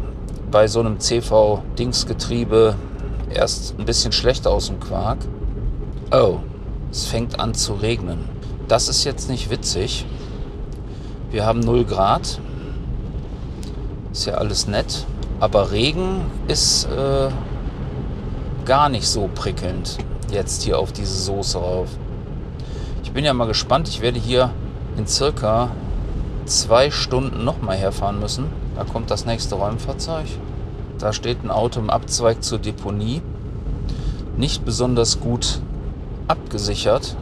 bei 0.49 0.67
so 0.67 0.79
einem 0.79 0.99
CV-Dingsgetriebe 0.99 2.75
erst 3.29 3.77
ein 3.77 3.85
bisschen 3.85 4.11
schlechter 4.11 4.49
aus 4.49 4.65
dem 4.65 4.79
Quark. 4.79 5.19
Oh, 6.11 6.39
es 6.89 7.05
fängt 7.05 7.39
an 7.39 7.53
zu 7.53 7.73
regnen. 7.73 8.27
Das 8.67 8.87
ist 8.87 9.03
jetzt 9.03 9.29
nicht 9.29 9.51
witzig. 9.51 10.07
Wir 11.29 11.45
haben 11.45 11.59
0 11.59 11.85
Grad. 11.85 12.39
Ist 14.11 14.25
ja 14.25 14.33
alles 14.33 14.65
nett. 14.67 15.05
Aber 15.39 15.71
Regen 15.71 16.21
ist 16.47 16.85
äh, 16.85 17.29
gar 18.65 18.89
nicht 18.89 19.07
so 19.07 19.29
prickelnd 19.35 19.99
jetzt 20.31 20.63
hier 20.63 20.79
auf 20.79 20.91
diese 20.91 21.15
Soße 21.15 21.59
rauf. 21.59 21.89
Ich 23.13 23.15
bin 23.15 23.25
ja 23.25 23.33
mal 23.35 23.45
gespannt. 23.45 23.87
Ich 23.89 24.01
werde 24.01 24.17
hier 24.17 24.49
in 24.97 25.05
circa 25.05 25.69
zwei 26.45 26.89
Stunden 26.89 27.43
nochmal 27.43 27.77
herfahren 27.77 28.19
müssen. 28.19 28.45
Da 28.75 28.85
kommt 28.85 29.11
das 29.11 29.27
nächste 29.27 29.53
Räumfahrzeug. 29.53 30.25
Da 30.97 31.13
steht 31.13 31.43
ein 31.43 31.51
Auto 31.51 31.79
im 31.79 31.91
Abzweig 31.91 32.43
zur 32.43 32.57
Deponie. 32.57 33.21
Nicht 34.35 34.65
besonders 34.65 35.19
gut 35.19 35.61
abgesichert. 36.27 37.15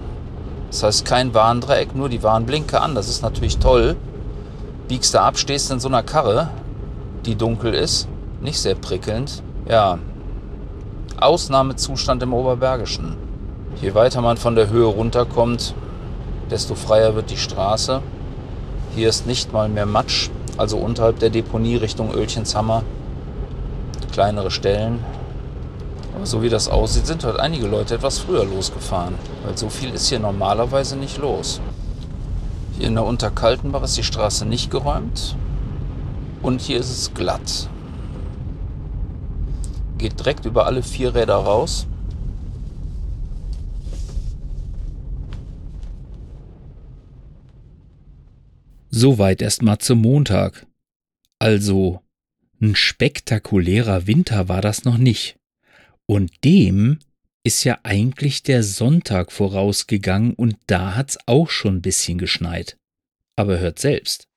Das 0.70 0.84
heißt 0.84 1.04
kein 1.04 1.34
Warndreieck, 1.34 1.94
nur 1.94 2.08
die 2.08 2.24
Warnblinke 2.24 2.80
an. 2.80 2.96
Das 2.96 3.10
ist 3.10 3.22
natürlich 3.22 3.58
toll. 3.58 3.98
Biegst 4.88 5.14
du 5.14 5.20
ab, 5.20 5.38
stehst 5.38 5.72
in 5.72 5.82
so 5.82 5.90
einer 5.90 6.04
Karre, 6.04 6.52
die 7.26 7.36
dunkel 7.36 7.74
ist 7.74 8.08
nicht 8.40 8.62
sehr 8.62 8.76
prickelnd. 8.76 9.44
Ja, 9.68 9.98
Ausnahmezustand 11.20 12.24
im 12.24 12.34
Oberbergischen. 12.34 13.31
Je 13.82 13.96
weiter 13.96 14.22
man 14.22 14.38
von 14.38 14.56
der 14.56 14.70
Höhe 14.70 14.86
runterkommt, 14.86 15.74
desto 16.52 16.76
freier 16.76 17.16
wird 17.16 17.32
die 17.32 17.38
Straße. 17.38 18.02
Hier 18.96 19.10
ist 19.10 19.26
nicht 19.26 19.52
mal 19.54 19.70
mehr 19.70 19.88
Matsch, 19.88 20.30
also 20.58 20.78
unterhalb 20.78 21.18
der 21.20 21.32
Deponie 21.32 21.78
Richtung 21.78 22.14
Oelchenshammer. 22.14 22.84
Kleinere 24.12 24.52
Stellen. 24.52 25.04
Aber 26.16 26.26
so 26.26 26.44
wie 26.44 26.50
das 26.50 26.68
aussieht, 26.68 27.08
sind 27.08 27.24
heute 27.24 27.40
einige 27.40 27.66
Leute 27.66 27.96
etwas 27.96 28.20
früher 28.20 28.46
losgefahren, 28.46 29.16
weil 29.44 29.58
so 29.58 29.70
viel 29.70 29.90
ist 29.90 30.10
hier 30.10 30.20
normalerweise 30.20 30.96
nicht 30.96 31.18
los. 31.18 31.60
Hier 32.78 32.88
in 32.88 32.96
der 32.96 33.06
Unterkaltenbach 33.06 33.84
ist 33.84 33.98
die 33.98 34.04
Straße 34.04 34.46
nicht 34.46 34.70
geräumt 34.70 35.36
und 36.44 36.62
hier 36.62 36.80
ist 36.80 36.92
es 36.92 37.14
glatt 37.14 37.70
geht 40.02 40.20
direkt 40.20 40.46
über 40.46 40.66
alle 40.66 40.82
vier 40.82 41.14
Räder 41.14 41.36
raus. 41.36 41.86
Soweit 48.94 49.42
erstmal 49.42 49.78
zum 49.78 50.02
Montag. 50.02 50.68
Also, 51.40 52.02
ein 52.62 52.76
spektakulärer 52.76 54.06
Winter 54.06 54.50
war 54.50 54.62
das 54.62 54.84
noch 54.84 54.98
nicht. 54.98 55.38
Und 56.06 56.44
dem 56.44 57.00
ist 57.44 57.64
ja 57.64 57.80
eigentlich 57.84 58.44
der 58.44 58.64
Sonntag 58.64 59.32
vorausgegangen 59.32 60.34
und 60.34 60.58
da 60.68 60.96
hat's 60.96 61.18
auch 61.26 61.50
schon 61.50 61.78
ein 61.78 61.82
bisschen 61.82 62.18
geschneit. 62.18 62.78
Aber 63.38 63.60
hört 63.60 63.80
selbst. 63.80 64.28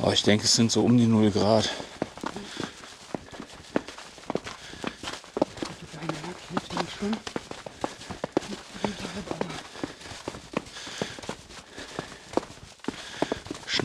Aber 0.00 0.14
ich 0.14 0.22
denke, 0.24 0.46
es 0.46 0.56
sind 0.56 0.72
so 0.72 0.82
um 0.82 0.96
die 0.96 1.06
0 1.06 1.30
Grad. 1.30 1.70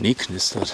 Schnee 0.06 0.14
knistert. 0.14 0.72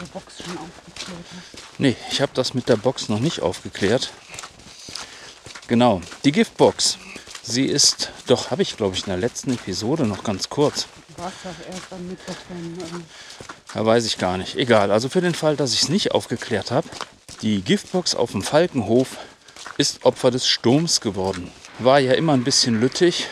Der 0.00 0.06
Box 0.06 0.34
schon 0.44 0.58
aufgeklärt 0.58 1.24
hast. 1.36 1.78
Nee, 1.80 1.96
ich 2.10 2.20
habe 2.20 2.32
das 2.34 2.54
mit 2.54 2.68
der 2.68 2.76
Box 2.76 3.08
noch 3.08 3.20
nicht 3.20 3.40
aufgeklärt. 3.40 4.10
Genau, 5.66 6.00
die 6.24 6.32
Giftbox. 6.32 6.98
Sie 7.42 7.64
ist, 7.64 8.10
doch 8.26 8.50
habe 8.50 8.62
ich 8.62 8.76
glaube 8.76 8.94
ich 8.94 9.02
in 9.02 9.10
der 9.10 9.16
letzten 9.16 9.52
Episode 9.52 10.04
noch 10.06 10.22
ganz 10.22 10.48
kurz. 10.48 10.86
Warst 11.16 11.36
doch 11.44 11.72
erst 11.72 11.92
am 11.92 12.06
Mittwoch 12.06 12.34
dann. 12.48 12.78
Ähm, 12.94 13.04
Ja, 13.74 13.84
weiß 13.84 14.04
ich 14.04 14.18
gar 14.18 14.38
nicht. 14.38 14.56
Egal. 14.56 14.90
Also 14.92 15.08
für 15.08 15.20
den 15.20 15.34
Fall, 15.34 15.56
dass 15.56 15.72
ich 15.72 15.82
es 15.82 15.88
nicht 15.88 16.12
aufgeklärt 16.12 16.70
habe, 16.70 16.88
die 17.42 17.62
Giftbox 17.62 18.14
auf 18.14 18.32
dem 18.32 18.42
Falkenhof 18.42 19.16
ist 19.78 20.04
Opfer 20.04 20.30
des 20.30 20.46
Sturms 20.46 21.00
geworden. 21.00 21.50
War 21.78 21.98
ja 22.00 22.12
immer 22.12 22.34
ein 22.34 22.44
bisschen 22.44 22.80
lüttig 22.80 23.26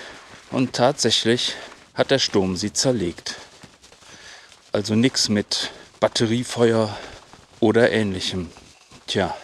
und 0.51 0.73
tatsächlich 0.73 1.55
hat 1.95 2.11
der 2.11 2.19
Sturm 2.19 2.57
sie 2.57 2.73
zerlegt. 2.73 3.37
Also 4.73 4.95
nichts 4.95 5.29
mit 5.29 5.71
Batteriefeuer 6.01 6.95
oder 7.61 7.91
ähnlichem. 7.91 8.51
Tja, 9.07 9.35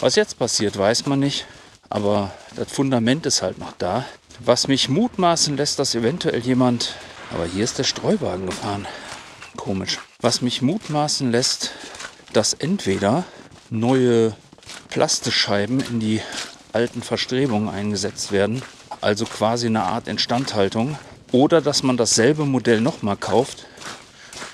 was 0.00 0.16
jetzt 0.16 0.38
passiert, 0.38 0.76
weiß 0.76 1.06
man 1.06 1.20
nicht. 1.20 1.46
Aber 1.90 2.32
das 2.56 2.72
Fundament 2.72 3.26
ist 3.26 3.42
halt 3.42 3.58
noch 3.58 3.72
da. 3.78 4.04
Was 4.40 4.66
mich 4.66 4.88
mutmaßen 4.88 5.56
lässt, 5.56 5.78
dass 5.78 5.94
eventuell 5.94 6.40
jemand. 6.40 6.96
Aber 7.32 7.46
hier 7.46 7.62
ist 7.62 7.78
der 7.78 7.84
Streuwagen 7.84 8.46
gefahren. 8.46 8.86
Komisch. 9.56 9.98
Was 10.20 10.40
mich 10.40 10.62
mutmaßen 10.62 11.30
lässt, 11.30 11.70
dass 12.32 12.54
entweder 12.54 13.24
neue 13.70 14.34
Plastescheiben 14.88 15.80
in 15.80 16.00
die 16.00 16.20
alten 16.72 17.02
Verstrebungen 17.02 17.68
eingesetzt 17.68 18.32
werden, 18.32 18.62
also 19.00 19.24
quasi 19.24 19.66
eine 19.66 19.82
Art 19.82 20.08
Instandhaltung, 20.08 20.98
oder 21.30 21.60
dass 21.60 21.82
man 21.82 21.96
dasselbe 21.96 22.44
Modell 22.44 22.80
nochmal 22.80 23.16
kauft 23.16 23.66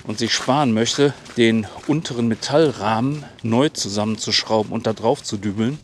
und 0.03 0.19
sich 0.19 0.33
sparen 0.33 0.73
möchte, 0.73 1.13
den 1.37 1.67
unteren 1.87 2.27
Metallrahmen 2.27 3.25
neu 3.43 3.69
zusammenzuschrauben 3.69 4.71
und 4.71 4.87
da 4.87 4.93
drauf 4.93 5.23
zu 5.23 5.37
dübeln. 5.37 5.79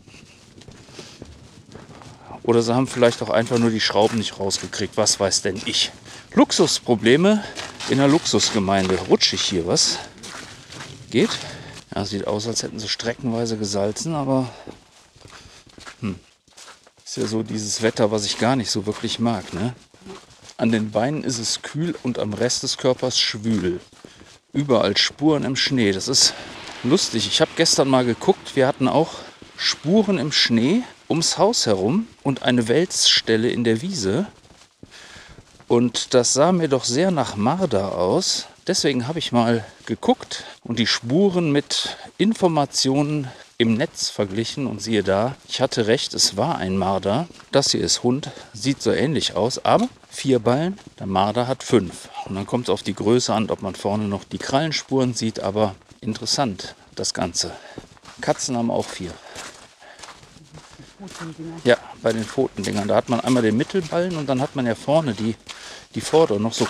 Oder 2.42 2.62
sie 2.62 2.74
haben 2.74 2.86
vielleicht 2.86 3.22
auch 3.22 3.30
einfach 3.30 3.58
nur 3.58 3.70
die 3.70 3.80
Schrauben 3.80 4.18
nicht 4.18 4.38
rausgekriegt, 4.38 4.96
was 4.96 5.18
weiß 5.18 5.42
denn 5.42 5.60
ich. 5.64 5.90
Luxusprobleme 6.32 7.42
in 7.88 7.98
der 7.98 8.08
Luxusgemeinde. 8.08 8.96
Rutschig 9.08 9.42
hier 9.42 9.66
was? 9.66 9.98
Geht? 11.10 11.30
Ja, 11.94 12.04
sieht 12.04 12.26
aus, 12.26 12.46
als 12.46 12.62
hätten 12.62 12.78
sie 12.78 12.88
streckenweise 12.88 13.56
gesalzen, 13.56 14.14
aber 14.14 14.48
hm. 16.00 16.16
ist 17.04 17.16
ja 17.16 17.26
so 17.26 17.42
dieses 17.42 17.82
Wetter, 17.82 18.10
was 18.10 18.24
ich 18.24 18.38
gar 18.38 18.54
nicht 18.54 18.70
so 18.70 18.86
wirklich 18.86 19.18
mag. 19.18 19.52
Ne? 19.54 19.74
An 20.56 20.70
den 20.70 20.90
Beinen 20.90 21.24
ist 21.24 21.38
es 21.38 21.62
kühl 21.62 21.96
und 22.02 22.18
am 22.18 22.32
Rest 22.32 22.62
des 22.62 22.76
Körpers 22.76 23.18
schwül. 23.18 23.80
Überall 24.52 24.96
Spuren 24.96 25.44
im 25.44 25.56
Schnee. 25.56 25.92
Das 25.92 26.08
ist 26.08 26.34
lustig. 26.82 27.26
Ich 27.26 27.40
habe 27.40 27.50
gestern 27.56 27.88
mal 27.88 28.04
geguckt. 28.04 28.56
Wir 28.56 28.66
hatten 28.66 28.88
auch 28.88 29.14
Spuren 29.56 30.18
im 30.18 30.32
Schnee 30.32 30.82
ums 31.08 31.38
Haus 31.38 31.66
herum 31.66 32.08
und 32.22 32.42
eine 32.42 32.68
Wälzstelle 32.68 33.50
in 33.50 33.64
der 33.64 33.82
Wiese. 33.82 34.26
Und 35.68 36.14
das 36.14 36.32
sah 36.32 36.52
mir 36.52 36.68
doch 36.68 36.84
sehr 36.84 37.10
nach 37.10 37.36
Marder 37.36 37.96
aus. 37.96 38.46
Deswegen 38.66 39.08
habe 39.08 39.18
ich 39.18 39.32
mal 39.32 39.64
geguckt 39.84 40.44
und 40.62 40.78
die 40.78 40.86
Spuren 40.86 41.52
mit 41.52 41.96
Informationen 42.18 43.28
im 43.58 43.74
Netz 43.74 44.10
verglichen 44.10 44.66
und 44.66 44.82
siehe 44.82 45.02
da, 45.02 45.34
ich 45.48 45.60
hatte 45.60 45.86
recht, 45.86 46.14
es 46.14 46.36
war 46.36 46.58
ein 46.58 46.76
Marder. 46.76 47.26
Das 47.52 47.70
hier 47.70 47.80
ist 47.80 48.02
Hund, 48.02 48.30
sieht 48.52 48.82
so 48.82 48.90
ähnlich 48.92 49.34
aus, 49.34 49.64
aber 49.64 49.88
vier 50.10 50.40
Ballen, 50.40 50.78
der 50.98 51.06
Marder 51.06 51.46
hat 51.46 51.62
fünf. 51.62 52.08
Und 52.26 52.34
dann 52.34 52.46
kommt 52.46 52.64
es 52.64 52.70
auf 52.70 52.82
die 52.82 52.94
Größe 52.94 53.32
an, 53.32 53.50
ob 53.50 53.62
man 53.62 53.74
vorne 53.74 54.08
noch 54.08 54.24
die 54.24 54.38
Krallenspuren 54.38 55.14
sieht, 55.14 55.40
aber 55.40 55.74
interessant 56.00 56.74
das 56.94 57.14
Ganze. 57.14 57.52
Katzen 58.20 58.56
haben 58.56 58.70
auch 58.70 58.84
vier. 58.86 59.12
Ja, 61.64 61.76
bei 62.02 62.12
den 62.12 62.24
Pfotendingern. 62.24 62.88
Da 62.88 62.96
hat 62.96 63.08
man 63.08 63.20
einmal 63.20 63.42
den 63.42 63.56
Mittelballen 63.56 64.16
und 64.16 64.28
dann 64.28 64.40
hat 64.40 64.56
man 64.56 64.66
ja 64.66 64.74
vorne 64.74 65.12
die, 65.12 65.36
die 65.94 66.00
vordere 66.00 66.40
noch 66.40 66.52
so. 66.52 66.66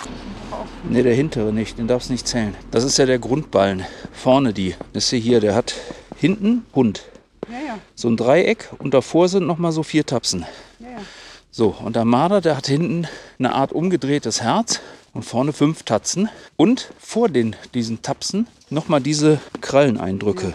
Ne, 0.89 1.01
der 1.01 1.15
hintere 1.15 1.53
nicht, 1.53 1.77
den 1.77 1.87
darfst 1.87 2.09
du 2.09 2.13
nicht 2.13 2.27
zählen. 2.27 2.55
Das 2.71 2.83
ist 2.83 2.97
ja 2.97 3.05
der 3.05 3.19
Grundballen. 3.19 3.85
Vorne 4.11 4.53
die. 4.53 4.75
Das 4.93 5.11
ist 5.11 5.23
hier, 5.23 5.39
der 5.39 5.55
hat 5.55 5.73
hinten 6.17 6.65
Hund. 6.75 7.03
Ja, 7.49 7.59
ja, 7.65 7.79
So 7.95 8.09
ein 8.09 8.17
Dreieck 8.17 8.69
und 8.79 8.93
davor 8.93 9.29
sind 9.29 9.47
nochmal 9.47 9.71
so 9.71 9.83
vier 9.83 10.05
Tapsen. 10.05 10.45
ja. 10.79 10.87
So, 11.49 11.69
und 11.69 11.95
der 11.95 12.05
Marder, 12.05 12.39
der 12.39 12.55
hat 12.55 12.67
hinten 12.67 13.07
eine 13.39 13.53
Art 13.53 13.71
umgedrehtes 13.71 14.43
Herz 14.43 14.79
und 15.17 15.23
vorne 15.23 15.51
fünf 15.51 15.83
Tatzen. 15.83 16.29
Und 16.55 16.91
vor 16.99 17.27
den, 17.27 17.55
diesen 17.73 18.03
Tapsen 18.03 18.47
nochmal 18.69 19.01
diese 19.01 19.41
Kralleneindrücke, 19.61 20.53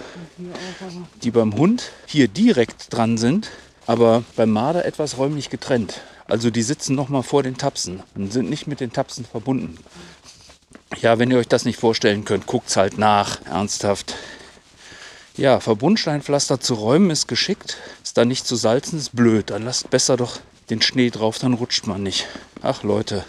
die 1.22 1.30
beim 1.32 1.56
Hund 1.56 1.90
hier 2.06 2.28
direkt 2.28 2.92
dran 2.94 3.18
sind, 3.18 3.50
aber 3.86 4.22
beim 4.36 4.50
Marder 4.50 4.84
etwas 4.84 5.18
räumlich 5.18 5.50
getrennt. 5.50 6.00
Also 6.26 6.50
die 6.50 6.62
sitzen 6.62 6.94
nochmal 6.94 7.24
vor 7.24 7.42
den 7.42 7.58
Tapsen 7.58 8.02
und 8.14 8.32
sind 8.32 8.48
nicht 8.48 8.68
mit 8.68 8.78
den 8.78 8.92
Tapsen 8.92 9.24
verbunden. 9.24 9.76
Ja, 11.00 11.18
wenn 11.18 11.30
ihr 11.32 11.38
euch 11.38 11.48
das 11.48 11.64
nicht 11.64 11.80
vorstellen 11.80 12.24
könnt, 12.24 12.46
guckt's 12.46 12.76
halt 12.76 12.98
nach. 12.98 13.44
Ernsthaft. 13.46 14.14
Ja, 15.36 15.58
Verbundsteinpflaster 15.58 16.60
zu 16.60 16.74
räumen 16.74 17.10
ist 17.10 17.26
geschickt. 17.26 17.78
Ist 18.04 18.16
da 18.16 18.24
nicht 18.24 18.46
zu 18.46 18.54
salzen, 18.54 18.98
ist 18.98 19.16
blöd. 19.16 19.50
Dann 19.50 19.64
lasst 19.64 19.90
besser 19.90 20.16
doch 20.16 20.38
den 20.70 20.80
Schnee 20.82 21.10
drauf, 21.10 21.38
dann 21.40 21.54
rutscht 21.54 21.88
man 21.88 22.04
nicht. 22.04 22.28
Ach 22.62 22.84
Leute. 22.84 23.24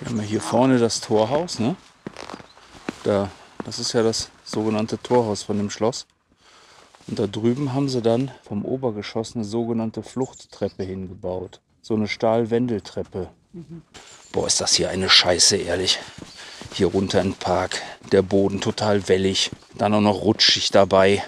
Wir 0.00 0.08
haben 0.08 0.16
ja 0.18 0.22
hier 0.22 0.40
vorne 0.40 0.78
das 0.78 1.00
Torhaus, 1.00 1.58
ne? 1.58 1.76
Da, 3.04 3.30
das 3.64 3.78
ist 3.78 3.92
ja 3.92 4.02
das 4.02 4.30
sogenannte 4.44 4.98
Torhaus 5.00 5.42
von 5.42 5.58
dem 5.58 5.68
Schloss. 5.68 6.06
Und 7.06 7.18
da 7.18 7.26
drüben 7.26 7.74
haben 7.74 7.88
sie 7.88 8.00
dann 8.00 8.30
vom 8.42 8.64
Obergeschoss 8.64 9.34
eine 9.34 9.44
sogenannte 9.44 10.02
Fluchttreppe 10.02 10.84
hingebaut. 10.84 11.60
So 11.82 11.94
eine 11.94 12.08
Stahlwendeltreppe. 12.08 13.28
Boah, 14.32 14.46
ist 14.46 14.60
das 14.60 14.74
hier 14.74 14.90
eine 14.90 15.10
Scheiße, 15.10 15.56
ehrlich. 15.56 15.98
Hier 16.72 16.86
runter 16.86 17.20
in 17.20 17.32
den 17.32 17.34
Park. 17.34 17.82
Der 18.12 18.22
Boden 18.22 18.60
total 18.60 19.08
wellig. 19.08 19.50
Dann 19.74 19.92
auch 19.92 20.00
noch 20.00 20.22
rutschig 20.22 20.70
dabei. 20.70 21.22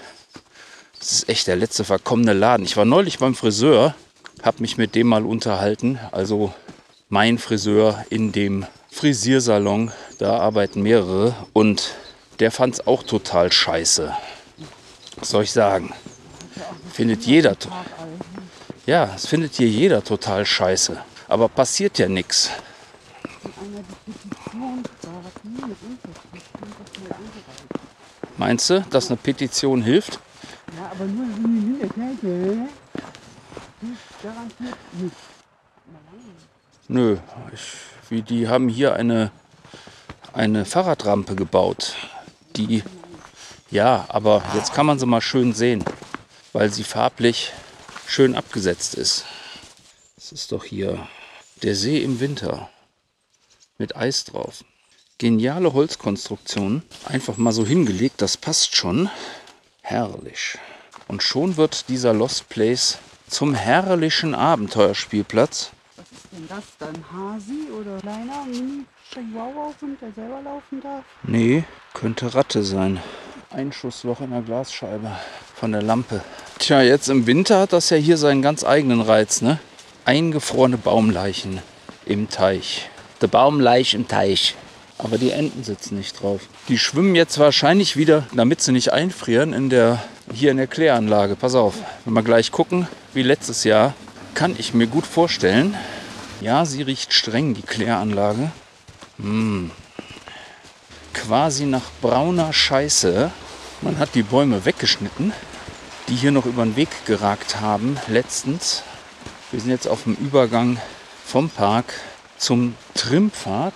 Das 0.99 1.13
ist 1.13 1.29
echt 1.29 1.47
der 1.47 1.57
letzte 1.57 1.85
verkommene 1.85 2.33
Laden. 2.33 2.65
Ich 2.65 2.77
war 2.77 2.85
neulich 2.85 3.19
beim 3.19 3.35
Friseur, 3.35 3.95
habe 4.43 4.61
mich 4.61 4.79
mit 4.79 4.95
dem 4.95 5.09
mal 5.09 5.27
unterhalten. 5.27 5.99
Also 6.13 6.55
mein 7.13 7.37
Friseur 7.37 8.07
in 8.09 8.33
dem 8.33 8.65
Frisiersalon. 8.91 9.93
Da 10.19 10.39
arbeiten 10.39 10.81
mehrere. 10.81 11.35
Und 11.53 11.95
der 12.41 12.51
fand 12.51 12.75
es 12.75 12.87
auch 12.87 13.03
total 13.03 13.53
scheiße. 13.53 14.17
Was 15.17 15.29
soll 15.29 15.45
ich 15.45 15.53
sagen? 15.53 15.93
Findet 16.91 17.25
jeder. 17.25 17.55
Ja, 18.87 19.13
es 19.15 19.27
findet 19.27 19.57
hier 19.57 19.69
jeder 19.69 20.03
total 20.03 20.47
scheiße. 20.47 20.99
Aber 21.29 21.51
passiert 21.51 21.99
ja 21.99 22.09
nichts. 22.09 22.51
Die. 25.45 25.51
Meinst 28.39 28.71
du, 28.71 28.81
dass 28.89 29.09
eine 29.09 29.19
Petition 29.19 29.83
hilft? 29.83 30.19
Ja, 30.79 30.91
aber 30.91 31.05
nur 31.05 31.27
eine 31.27 31.47
Minderheit, 31.47 32.71
garantiert 34.23 34.79
nicht. 34.93 35.32
Nö, 36.93 37.17
ich, 37.55 38.23
die 38.25 38.49
haben 38.49 38.69
hier 38.69 38.95
eine, 38.95 39.31
eine 40.35 40.67
Fahrradrampe 40.67 41.35
gebaut. 41.35 41.95
Die, 42.55 42.83
ja, 43.71 44.05
aber 44.09 44.43
jetzt 44.55 44.75
kann 44.75 44.85
man 44.85 44.99
sie 44.99 45.07
mal 45.07 45.23
schön 45.23 45.55
sehen, 45.55 45.83
weil 46.53 46.71
sie 46.71 46.85
farblich 46.85 47.55
schön 48.07 48.35
abgesetzt 48.35 48.95
ist. 48.95 49.25
Das 50.17 50.33
ist 50.33 50.53
doch 50.53 50.65
hier 50.65 51.09
der 51.63 51.77
See 51.77 52.03
im 52.03 52.21
Winter 52.21 52.69
mit 53.79 53.97
Eis 53.97 54.25
drauf. 54.25 54.63
Geniale 55.17 55.73
Holzkonstruktion, 55.73 56.83
einfach 57.07 57.39
mal 57.39 57.53
so 57.53 57.65
hingelegt, 57.65 58.21
das 58.21 58.37
passt 58.37 58.77
schon. 58.77 59.09
Herrlich. 59.81 60.59
Und 61.09 61.23
schon 61.23 61.57
wird 61.57 61.89
dieser 61.89 62.13
Lost 62.13 62.51
Place 62.51 62.99
zum 63.29 63.55
herrlichen 63.55 64.35
Abenteuerspielplatz. 64.35 65.71
Denn 66.35 66.49
das 66.49 66.65
dann? 66.79 66.95
Hasi 67.13 67.71
oder 67.79 67.99
kleiner 67.99 68.47
Mini-Chihuahua-Hund, 68.47 70.01
der 70.01 70.13
selber 70.13 70.41
laufen 70.43 70.81
darf? 70.83 71.05
Nee, 71.25 71.65
könnte 71.93 72.35
Ratte 72.35 72.63
sein. 72.63 73.01
Einschussloch 73.51 74.23
in 74.23 74.31
der 74.31 74.41
Glasscheibe 74.41 75.11
von 75.55 75.73
der 75.73 75.83
Lampe. 75.83 76.23
Tja, 76.59 76.81
jetzt 76.81 77.11
im 77.11 77.27
Winter 77.27 77.61
hat 77.61 77.75
das 77.75 77.91
ja 77.91 77.99
hier 77.99 78.17
seinen 78.17 78.41
ganz 78.41 78.65
eigenen 78.65 79.03
Reiz, 79.03 79.43
ne? 79.43 79.59
Eingefrorene 80.07 80.79
Baumleichen 80.79 81.61
im 82.07 82.31
Teich. 82.31 82.89
Der 83.21 83.27
Baumleich 83.27 83.93
im 83.93 84.09
Teich. 84.09 84.55
Aber 84.97 85.19
die 85.19 85.33
Enten 85.33 85.65
sitzen 85.65 85.99
nicht 85.99 86.23
drauf. 86.23 86.41
Die 86.69 86.79
schwimmen 86.79 87.15
jetzt 87.15 87.39
wahrscheinlich 87.39 87.99
wieder, 87.99 88.27
damit 88.35 88.63
sie 88.63 88.73
nicht 88.73 88.91
einfrieren, 88.91 89.53
in 89.53 89.69
der, 89.69 90.03
hier 90.33 90.51
in 90.51 90.57
der 90.57 90.67
Kläranlage. 90.67 91.37
Pass 91.37 91.55
auf, 91.55 91.75
wenn 92.07 92.15
wir 92.15 92.23
gleich 92.23 92.53
gucken, 92.53 92.89
wie 93.13 93.23
letztes 93.23 93.65
Jahr, 93.65 93.93
kann 94.33 94.55
ich 94.57 94.73
mir 94.73 94.87
gut 94.87 95.05
vorstellen. 95.05 95.77
Ja, 96.43 96.65
sie 96.65 96.83
riecht 96.83 97.13
streng, 97.13 97.55
die 97.55 97.63
Kläranlage. 97.63 98.51
Mm. 99.19 99.67
Quasi 101.15 101.67
nach 101.67 101.89
brauner 102.01 102.53
Scheiße. 102.53 103.31
Man 103.81 103.99
hat 104.01 104.17
die 104.17 104.25
Bäume 104.25 104.65
weggeschnitten, 104.65 105.33
die 106.09 106.17
hier 106.17 106.33
noch 106.33 106.45
über 106.45 106.65
den 106.65 106.75
Weg 106.75 106.89
geragt 107.07 107.61
haben, 107.61 107.97
letztens. 108.09 108.83
Wir 109.53 109.61
sind 109.61 109.71
jetzt 109.71 109.87
auf 109.87 110.03
dem 110.03 110.15
Übergang 110.17 110.81
vom 111.25 111.49
Park 111.49 111.95
zum 112.39 112.75
Trimpfad 112.95 113.75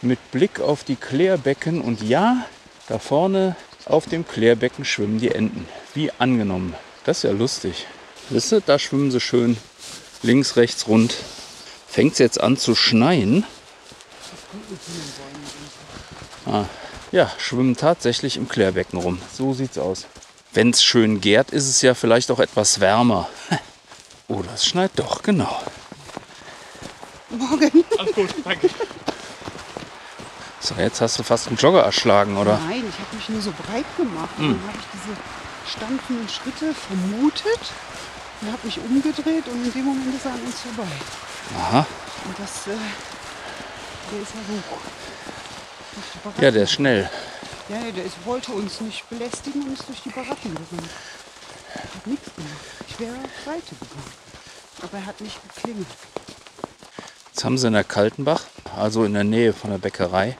mit 0.00 0.18
Blick 0.30 0.60
auf 0.60 0.84
die 0.84 0.96
Klärbecken. 0.96 1.82
Und 1.82 2.00
ja, 2.02 2.46
da 2.88 2.98
vorne 2.98 3.54
auf 3.84 4.06
dem 4.06 4.26
Klärbecken 4.26 4.86
schwimmen 4.86 5.18
die 5.18 5.30
Enten. 5.30 5.68
Wie 5.92 6.10
angenommen. 6.12 6.74
Das 7.04 7.18
ist 7.18 7.24
ja 7.24 7.32
lustig. 7.32 7.86
Wisst 8.30 8.50
ihr, 8.50 8.62
da 8.62 8.78
schwimmen 8.78 9.10
sie 9.10 9.20
schön 9.20 9.58
links, 10.22 10.56
rechts 10.56 10.88
rund. 10.88 11.16
Fängt 11.92 12.14
es 12.14 12.18
jetzt 12.20 12.40
an 12.40 12.56
zu 12.56 12.74
schneien. 12.74 13.44
Ah, 16.46 16.64
ja, 17.10 17.30
schwimmen 17.36 17.76
tatsächlich 17.76 18.38
im 18.38 18.48
Klärbecken 18.48 18.98
rum. 18.98 19.20
So 19.30 19.52
sieht's 19.52 19.76
aus. 19.76 20.06
Wenn 20.54 20.70
es 20.70 20.82
schön 20.82 21.20
gärt, 21.20 21.50
ist 21.50 21.68
es 21.68 21.82
ja 21.82 21.92
vielleicht 21.92 22.30
auch 22.30 22.40
etwas 22.40 22.80
wärmer. 22.80 23.28
Oh, 24.28 24.40
das 24.40 24.64
schneit 24.64 24.92
doch, 24.96 25.22
genau. 25.22 25.60
Morgen. 27.28 27.84
Alles 27.98 28.14
gut, 28.14 28.34
danke. 28.42 28.70
So, 30.58 30.74
jetzt 30.76 31.02
hast 31.02 31.18
du 31.18 31.22
fast 31.22 31.48
einen 31.48 31.58
Jogger 31.58 31.82
erschlagen, 31.82 32.38
oder? 32.38 32.58
Nein, 32.66 32.84
ich 32.88 32.98
habe 32.98 33.16
mich 33.16 33.28
nur 33.28 33.42
so 33.42 33.52
breit 33.66 33.84
gemacht. 33.98 34.30
Und 34.38 34.52
dann 34.52 34.68
habe 34.68 34.78
ich 34.78 34.86
diese 34.94 35.76
stampfenden 35.76 36.28
Schritte 36.30 36.72
vermutet 36.72 37.60
und 38.40 38.52
habe 38.52 38.64
mich 38.64 38.78
umgedreht 38.78 39.46
und 39.48 39.66
in 39.66 39.72
dem 39.72 39.84
Moment 39.84 40.14
ist 40.16 40.24
er 40.24 40.32
an 40.32 40.40
uns 40.46 40.60
vorbei. 40.60 40.92
Aha. 41.58 41.86
Und 42.24 42.38
das, 42.38 42.66
äh, 42.66 42.76
der 44.12 44.22
ist 44.22 44.32
ja 44.34 44.40
Baracken- 46.24 46.42
Ja, 46.42 46.50
der 46.50 46.62
ist 46.64 46.72
schnell. 46.72 47.10
Ja, 47.68 47.78
der 47.94 48.04
ist, 48.04 48.16
wollte 48.24 48.52
uns 48.52 48.80
nicht 48.80 49.08
belästigen 49.08 49.62
und 49.62 49.72
ist 49.78 49.88
durch 49.88 50.00
die 50.02 50.10
Baracken 50.10 50.54
gerannt. 50.54 50.90
Hat 51.74 52.06
nichts 52.06 52.30
gemacht. 52.34 52.52
Ich 52.88 53.00
wäre 53.00 53.12
weiter 53.12 53.76
gegangen. 53.80 54.12
Aber 54.82 54.98
er 54.98 55.06
hat 55.06 55.20
nicht 55.20 55.38
geklingelt. 55.54 55.86
Jetzt 57.32 57.44
haben 57.44 57.56
sie 57.58 57.66
in 57.68 57.72
der 57.72 57.84
Kaltenbach, 57.84 58.42
also 58.76 59.04
in 59.04 59.14
der 59.14 59.24
Nähe 59.24 59.52
von 59.52 59.70
der 59.70 59.78
Bäckerei, 59.78 60.36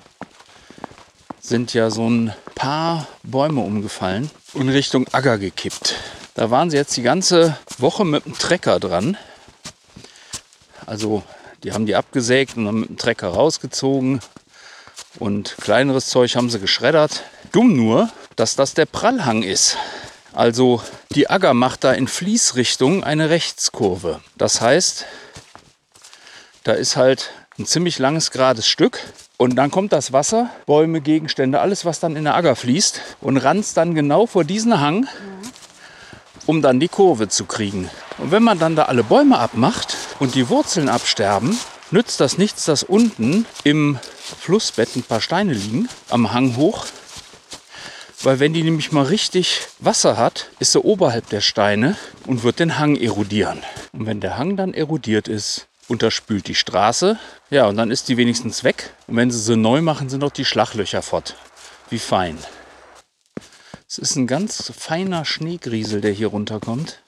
sind 1.40 1.74
ja 1.74 1.90
so 1.90 2.08
ein 2.08 2.34
paar 2.54 3.06
Bäume 3.22 3.60
umgefallen 3.62 4.30
und 4.52 4.68
Richtung 4.68 5.06
Agger 5.12 5.38
gekippt. 5.38 5.94
Da 6.34 6.50
waren 6.50 6.70
sie 6.70 6.76
jetzt 6.76 6.96
die 6.96 7.02
ganze 7.02 7.56
Woche 7.78 8.04
mit 8.04 8.24
dem 8.26 8.36
Trecker 8.38 8.78
dran. 8.78 9.16
Also 10.86 11.22
die 11.64 11.72
haben 11.72 11.86
die 11.86 11.94
abgesägt 11.94 12.56
und 12.56 12.64
dann 12.64 12.80
mit 12.80 12.88
dem 12.88 12.96
Trecker 12.96 13.28
rausgezogen 13.28 14.20
und 15.18 15.56
kleineres 15.60 16.06
Zeug 16.08 16.36
haben 16.36 16.50
sie 16.50 16.58
geschreddert. 16.58 17.22
Dumm 17.52 17.76
nur, 17.76 18.10
dass 18.36 18.56
das 18.56 18.74
der 18.74 18.86
Prallhang 18.86 19.42
ist. 19.42 19.76
Also 20.32 20.82
die 21.14 21.28
Agger 21.28 21.54
macht 21.54 21.84
da 21.84 21.92
in 21.92 22.08
Fließrichtung 22.08 23.04
eine 23.04 23.30
Rechtskurve. 23.30 24.20
Das 24.38 24.60
heißt, 24.60 25.04
da 26.64 26.72
ist 26.72 26.96
halt 26.96 27.30
ein 27.58 27.66
ziemlich 27.66 27.98
langes, 27.98 28.30
gerades 28.30 28.66
Stück. 28.66 29.00
Und 29.36 29.56
dann 29.56 29.70
kommt 29.70 29.92
das 29.92 30.12
Wasser, 30.12 30.50
Bäume, 30.66 31.00
Gegenstände, 31.00 31.60
alles, 31.60 31.84
was 31.84 32.00
dann 32.00 32.16
in 32.16 32.24
der 32.24 32.36
Agger 32.36 32.54
fließt 32.54 33.00
und 33.20 33.36
ranzt 33.38 33.76
dann 33.76 33.94
genau 33.94 34.26
vor 34.26 34.44
diesen 34.44 34.80
Hang, 34.80 35.08
um 36.46 36.62
dann 36.62 36.78
die 36.78 36.88
Kurve 36.88 37.28
zu 37.28 37.44
kriegen. 37.44 37.90
Und 38.18 38.30
wenn 38.30 38.42
man 38.42 38.58
dann 38.58 38.76
da 38.76 38.84
alle 38.84 39.02
Bäume 39.02 39.38
abmacht 39.38 39.91
und 40.22 40.36
die 40.36 40.48
Wurzeln 40.48 40.88
absterben, 40.88 41.58
nützt 41.90 42.20
das 42.20 42.38
nichts, 42.38 42.64
dass 42.64 42.84
unten 42.84 43.44
im 43.64 43.98
Flussbett 44.38 44.94
ein 44.94 45.02
paar 45.02 45.20
Steine 45.20 45.52
liegen, 45.52 45.88
am 46.10 46.32
Hang 46.32 46.54
hoch. 46.54 46.86
Weil 48.22 48.38
wenn 48.38 48.52
die 48.52 48.62
nämlich 48.62 48.92
mal 48.92 49.02
richtig 49.02 49.62
Wasser 49.80 50.16
hat, 50.16 50.48
ist 50.60 50.70
sie 50.70 50.80
oberhalb 50.80 51.28
der 51.30 51.40
Steine 51.40 51.96
und 52.24 52.44
wird 52.44 52.60
den 52.60 52.78
Hang 52.78 52.94
erodieren. 52.94 53.64
Und 53.92 54.06
wenn 54.06 54.20
der 54.20 54.38
Hang 54.38 54.56
dann 54.56 54.74
erodiert 54.74 55.26
ist, 55.26 55.66
unterspült 55.88 56.46
die 56.46 56.54
Straße. 56.54 57.18
Ja, 57.50 57.66
und 57.66 57.76
dann 57.76 57.90
ist 57.90 58.08
die 58.08 58.16
wenigstens 58.16 58.62
weg. 58.62 58.94
Und 59.08 59.16
wenn 59.16 59.32
sie 59.32 59.40
sie 59.40 59.56
neu 59.56 59.82
machen, 59.82 60.08
sind 60.08 60.22
auch 60.22 60.30
die 60.30 60.44
Schlaglöcher 60.44 61.02
fort. 61.02 61.34
Wie 61.90 61.98
fein. 61.98 62.38
Es 63.88 63.98
ist 63.98 64.14
ein 64.14 64.28
ganz 64.28 64.72
feiner 64.78 65.24
Schneegriesel, 65.24 66.00
der 66.00 66.12
hier 66.12 66.28
runterkommt. 66.28 67.01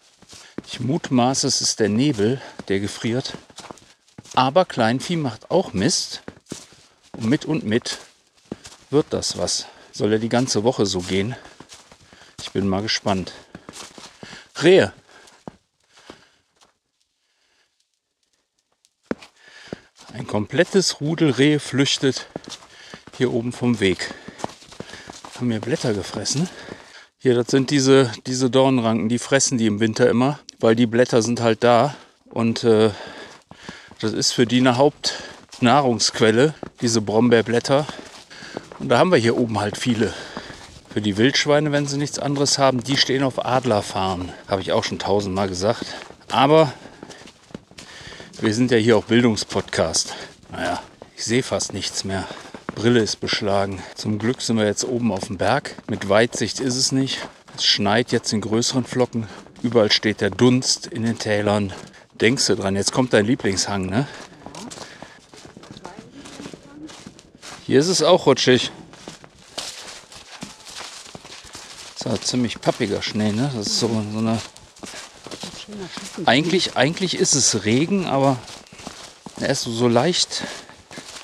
Ich 0.66 0.80
mutmaße, 0.80 1.46
es 1.46 1.60
ist 1.60 1.80
der 1.80 1.88
Nebel, 1.88 2.40
der 2.68 2.80
gefriert. 2.80 3.34
Aber 4.34 4.64
Kleinvieh 4.64 5.16
macht 5.16 5.50
auch 5.50 5.72
Mist. 5.72 6.22
Und 7.12 7.26
mit 7.26 7.44
und 7.44 7.64
mit 7.64 7.98
wird 8.90 9.06
das 9.10 9.38
was. 9.38 9.66
Soll 9.92 10.12
ja 10.12 10.18
die 10.18 10.28
ganze 10.28 10.64
Woche 10.64 10.86
so 10.86 11.00
gehen. 11.00 11.36
Ich 12.40 12.50
bin 12.50 12.68
mal 12.68 12.82
gespannt. 12.82 13.32
Rehe. 14.62 14.92
Ein 20.12 20.26
komplettes 20.26 21.00
Rudel 21.00 21.30
Rehe 21.30 21.60
flüchtet 21.60 22.26
hier 23.16 23.32
oben 23.32 23.52
vom 23.52 23.80
Weg. 23.80 24.14
Haben 25.34 25.48
mir 25.48 25.60
Blätter 25.60 25.92
gefressen. 25.92 26.48
Hier, 27.18 27.34
das 27.34 27.48
sind 27.48 27.70
diese, 27.70 28.12
diese 28.26 28.50
Dornranken, 28.50 29.08
die 29.08 29.18
fressen 29.18 29.58
die 29.58 29.66
im 29.66 29.80
Winter 29.80 30.08
immer, 30.08 30.38
weil 30.60 30.76
die 30.76 30.86
Blätter 30.86 31.22
sind 31.22 31.40
halt 31.40 31.64
da. 31.64 31.94
Und 32.30 32.64
äh, 32.64 32.90
das 34.00 34.12
ist 34.12 34.32
für 34.32 34.46
die 34.46 34.58
eine 34.58 34.76
Hauptnahrungsquelle, 34.76 36.54
diese 36.80 37.00
Brombeerblätter. 37.00 37.86
Und 38.78 38.88
da 38.88 38.98
haben 38.98 39.10
wir 39.10 39.18
hier 39.18 39.36
oben 39.36 39.60
halt 39.60 39.76
viele. 39.76 40.12
Für 40.92 41.00
die 41.00 41.16
Wildschweine, 41.16 41.72
wenn 41.72 41.86
sie 41.86 41.98
nichts 41.98 42.18
anderes 42.18 42.58
haben, 42.58 42.82
die 42.82 42.96
stehen 42.96 43.22
auf 43.24 43.44
Adlerfarmen. 43.44 44.30
Habe 44.46 44.60
ich 44.62 44.72
auch 44.72 44.84
schon 44.84 44.98
tausendmal 44.98 45.48
gesagt. 45.48 45.86
Aber 46.30 46.72
wir 48.40 48.54
sind 48.54 48.70
ja 48.70 48.76
hier 48.76 48.96
auch 48.96 49.04
Bildungspodcast. 49.04 50.14
Naja, 50.52 50.82
ich 51.16 51.24
sehe 51.24 51.42
fast 51.42 51.72
nichts 51.72 52.04
mehr. 52.04 52.26
Brille 52.74 53.00
ist 53.00 53.20
beschlagen. 53.20 53.82
Zum 53.94 54.18
Glück 54.18 54.42
sind 54.42 54.56
wir 54.56 54.66
jetzt 54.66 54.84
oben 54.84 55.12
auf 55.12 55.28
dem 55.28 55.38
Berg. 55.38 55.76
Mit 55.88 56.08
Weitsicht 56.08 56.60
ist 56.60 56.76
es 56.76 56.92
nicht. 56.92 57.18
Es 57.56 57.64
schneit 57.64 58.10
jetzt 58.10 58.32
in 58.32 58.40
größeren 58.40 58.84
Flocken. 58.84 59.28
Überall 59.64 59.90
steht 59.90 60.20
der 60.20 60.28
Dunst 60.28 60.88
in 60.88 61.04
den 61.04 61.18
Tälern. 61.18 61.72
Denkst 62.20 62.48
du 62.48 62.54
dran, 62.54 62.76
jetzt 62.76 62.92
kommt 62.92 63.14
dein 63.14 63.24
Lieblingshang, 63.24 63.86
ne? 63.86 64.06
Hier 67.64 67.80
ist 67.80 67.88
es 67.88 68.02
auch 68.02 68.26
rutschig. 68.26 68.70
Das 72.00 72.12
ist 72.12 72.26
ziemlich 72.26 72.60
pappiger 72.60 73.00
Schnee, 73.00 73.32
ne? 73.32 73.50
Das 73.56 73.68
ist 73.68 73.78
so, 73.78 73.88
so 73.88 74.18
eine. 74.18 74.38
Eigentlich, 76.26 76.76
eigentlich 76.76 77.16
ist 77.16 77.34
es 77.34 77.64
Regen, 77.64 78.04
aber 78.04 78.36
er 79.40 79.48
ist 79.48 79.62
so, 79.62 79.88
leicht 79.88 80.42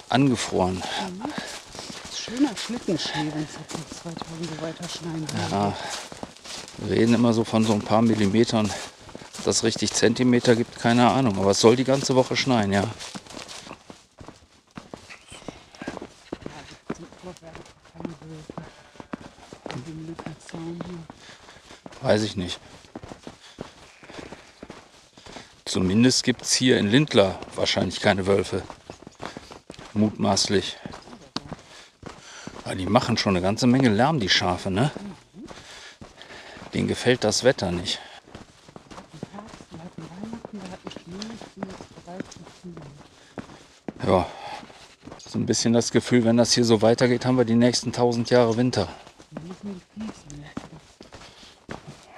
angefroren. 0.08 0.82
Schöner 2.16 2.56
Schlittenschnee, 2.56 3.30
wenn 3.34 3.42
es 3.42 3.50
jetzt 3.60 3.74
noch 3.74 4.02
zwei 4.02 4.10
Tage 4.12 4.44
so 4.56 4.62
weiter 4.62 4.88
schneien 4.88 5.20
würde. 5.20 5.50
Ja, 5.50 5.76
reden 6.88 7.14
immer 7.14 7.32
so 7.32 7.44
von 7.44 7.64
so 7.64 7.72
ein 7.72 7.80
paar 7.82 8.02
Millimetern. 8.02 8.70
Ob 9.38 9.44
das 9.44 9.64
richtig 9.64 9.92
Zentimeter 9.92 10.56
gibt, 10.56 10.78
keine 10.78 11.10
Ahnung. 11.10 11.38
Aber 11.38 11.52
es 11.52 11.60
soll 11.60 11.76
die 11.76 11.84
ganze 11.84 12.14
Woche 12.14 12.36
schneien, 12.36 12.72
ja. 12.72 12.84
Weiß 22.02 22.22
ich 22.22 22.36
nicht. 22.36 22.58
Zumindest 25.64 26.24
gibt 26.24 26.42
es 26.42 26.52
hier 26.52 26.78
in 26.78 26.90
Lindlar 26.90 27.38
wahrscheinlich 27.54 28.00
keine 28.00 28.26
Wölfe. 28.26 28.62
Mutmaßlich. 29.94 30.76
Aber 32.64 32.74
die 32.74 32.86
machen 32.86 33.16
schon 33.16 33.36
eine 33.36 33.42
ganze 33.42 33.66
Menge 33.66 33.88
Lärm, 33.88 34.18
die 34.18 34.28
Schafe, 34.28 34.70
ne? 34.70 34.90
Denen 36.80 36.88
gefällt 36.88 37.24
das 37.24 37.44
Wetter 37.44 37.70
nicht. 37.72 38.00
Ja, 44.06 44.26
so 45.18 45.38
ein 45.38 45.44
bisschen 45.44 45.74
das 45.74 45.90
Gefühl, 45.90 46.24
wenn 46.24 46.38
das 46.38 46.54
hier 46.54 46.64
so 46.64 46.80
weitergeht, 46.80 47.26
haben 47.26 47.36
wir 47.36 47.44
die 47.44 47.54
nächsten 47.54 47.92
tausend 47.92 48.30
Jahre 48.30 48.56
Winter. 48.56 48.88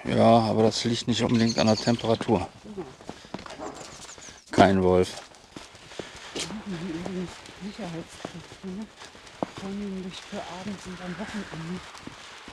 Ja, 0.05 0.39
aber 0.43 0.63
das 0.63 0.85
liegt 0.85 1.09
nicht 1.09 1.25
unbedingt 1.25 1.59
an 1.59 1.67
der 1.67 1.75
Temperatur. 1.75 2.47
Kein 4.53 4.81
Wolf. 4.81 5.23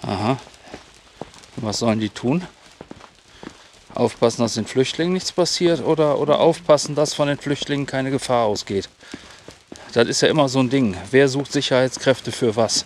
Aha. 0.02 0.38
Und 1.60 1.67
was 1.67 1.80
sollen 1.80 2.00
die 2.00 2.10
tun? 2.10 2.45
Aufpassen, 3.93 4.43
dass 4.43 4.54
den 4.54 4.65
Flüchtlingen 4.65 5.13
nichts 5.13 5.34
passiert 5.34 5.84
oder, 5.84 6.19
oder 6.19 6.39
aufpassen, 6.39 6.95
dass 6.95 7.13
von 7.13 7.28
den 7.28 7.38
Flüchtlingen 7.38 7.86
keine 7.86 8.12
Gefahr 8.12 8.45
ausgeht. 8.45 8.88
Das 9.91 10.08
ist 10.08 10.22
ja 10.22 10.30
immer 10.30 10.48
so 10.48 10.60
ein 10.60 10.69
Ding. 10.69 10.95
Wer 11.12 11.28
sucht 11.28 11.52
Sicherheitskräfte 11.52 12.32
für 12.32 12.56
was? 12.56 12.86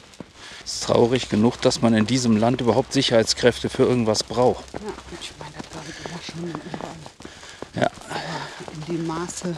Es 0.65 0.75
ist 0.75 0.83
traurig 0.85 1.29
genug, 1.29 1.61
dass 1.61 1.81
man 1.81 1.93
in 1.93 2.07
diesem 2.07 2.37
Land 2.37 2.61
überhaupt 2.61 2.93
Sicherheitskräfte 2.93 3.69
für 3.69 3.83
irgendwas 3.83 4.23
braucht. 4.23 4.63
Ja, 4.73 4.79
ich 5.21 5.31
meine, 5.37 5.51
das 5.55 6.11
war 6.11 6.21
schon 6.23 6.49
überall. 6.49 6.95
Ja. 7.75 7.89
Aber 8.09 8.73
in 8.87 8.95
dem 8.95 9.07
Maße, 9.07 9.55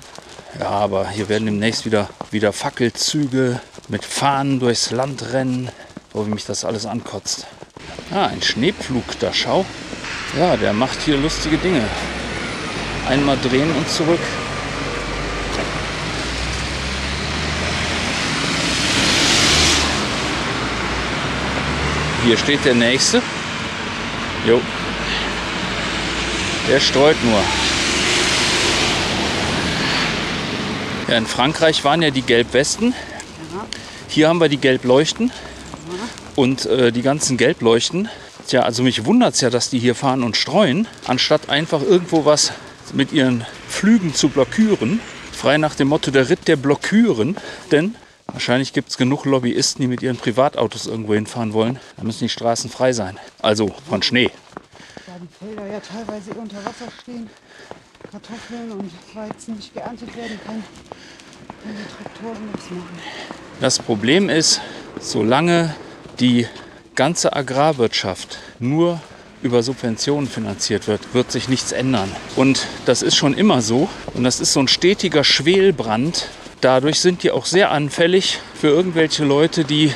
Ja, 0.59 0.69
aber 0.69 1.09
hier 1.09 1.29
werden 1.29 1.45
demnächst 1.45 1.85
wieder, 1.85 2.09
wieder 2.31 2.51
Fackelzüge 2.51 3.61
mit 3.87 4.03
Fahnen 4.03 4.59
durchs 4.59 4.91
Land 4.91 5.31
rennen. 5.31 5.69
Wie 6.13 6.21
mich 6.29 6.45
das 6.45 6.65
alles 6.65 6.85
ankotzt. 6.85 7.45
Ah, 8.11 8.27
ein 8.27 8.41
Schneepflug 8.41 9.19
da, 9.19 9.33
schau. 9.33 9.65
Ja, 10.37 10.57
der 10.57 10.73
macht 10.73 11.01
hier 11.03 11.17
lustige 11.17 11.57
Dinge. 11.57 11.83
Einmal 13.09 13.37
drehen 13.37 13.71
und 13.75 13.89
zurück. 13.89 14.19
Hier 22.25 22.37
steht 22.37 22.65
der 22.65 22.75
nächste. 22.75 23.21
Jo. 24.47 24.61
Der 26.69 26.79
streut 26.79 27.17
nur. 27.23 27.41
Ja, 31.07 31.17
in 31.17 31.27
Frankreich 31.27 31.83
waren 31.83 32.01
ja 32.01 32.09
die 32.09 32.23
Gelbwesten. 32.23 32.95
Hier 34.07 34.27
haben 34.27 34.39
wir 34.39 34.49
die 34.49 34.57
Gelbleuchten. 34.57 35.31
Und 36.35 36.65
äh, 36.65 36.91
die 36.91 37.01
ganzen 37.01 37.37
Gelbleuchten. 37.37 38.09
Tja, 38.47 38.63
also 38.63 38.83
mich 38.83 39.05
wundert 39.05 39.35
es 39.35 39.41
ja, 39.41 39.49
dass 39.49 39.69
die 39.69 39.79
hier 39.79 39.95
fahren 39.95 40.23
und 40.23 40.35
streuen, 40.35 40.87
anstatt 41.07 41.49
einfach 41.49 41.81
irgendwo 41.81 42.25
was 42.25 42.51
mit 42.93 43.11
ihren 43.13 43.45
Flügen 43.67 44.13
zu 44.13 44.29
blockieren. 44.29 44.99
Frei 45.31 45.57
nach 45.57 45.75
dem 45.75 45.87
Motto 45.87 46.11
der 46.11 46.29
Ritt 46.29 46.47
der 46.47 46.55
Blocküren. 46.55 47.37
Denn 47.71 47.95
wahrscheinlich 48.27 48.73
gibt 48.73 48.89
es 48.89 48.97
genug 48.97 49.25
Lobbyisten, 49.25 49.81
die 49.81 49.87
mit 49.87 50.01
ihren 50.01 50.17
Privatautos 50.17 50.87
irgendwo 50.87 51.13
hinfahren 51.13 51.53
wollen. 51.53 51.79
Da 51.97 52.03
müssen 52.03 52.25
die 52.25 52.29
Straßen 52.29 52.69
frei 52.69 52.93
sein. 52.93 53.17
Also 53.41 53.73
von 53.89 54.03
Schnee. 54.03 54.29
da 55.05 55.13
die 55.21 55.45
Felder 55.45 55.71
ja 55.71 55.79
teilweise 55.79 56.31
unter 56.33 56.57
Wasser 56.57 56.91
stehen, 57.01 57.29
Kartoffeln 58.11 58.71
und 58.71 58.91
Weizen 59.13 59.55
nicht 59.55 59.73
geerntet 59.73 60.15
werden 60.15 60.39
kann, 60.45 60.63
können 61.63 61.77
die 61.77 62.03
Traktoren 62.03 62.45
nichts 62.51 62.69
machen. 62.69 62.99
Das 63.59 63.79
Problem 63.79 64.29
ist, 64.29 64.61
solange 64.99 65.75
die 66.19 66.47
ganze 66.95 67.35
Agrarwirtschaft 67.35 68.37
nur 68.59 69.01
über 69.41 69.61
Subventionen 69.61 70.27
finanziert 70.27 70.87
wird, 70.87 71.13
wird 71.13 71.31
sich 71.31 71.49
nichts 71.49 71.71
ändern. 71.71 72.11
Und 72.35 72.65
das 72.85 73.01
ist 73.01 73.15
schon 73.15 73.33
immer 73.33 73.61
so. 73.61 73.89
Und 74.13 74.23
das 74.23 74.39
ist 74.39 74.53
so 74.53 74.59
ein 74.59 74.67
stetiger 74.67 75.23
Schwelbrand. 75.23 76.29
Dadurch 76.61 76.99
sind 76.99 77.21
die 77.21 77.31
auch 77.31 77.45
sehr 77.45 77.71
anfällig 77.71 78.39
für 78.59 78.69
irgendwelche 78.69 79.23
Leute, 79.23 79.63
die 79.63 79.93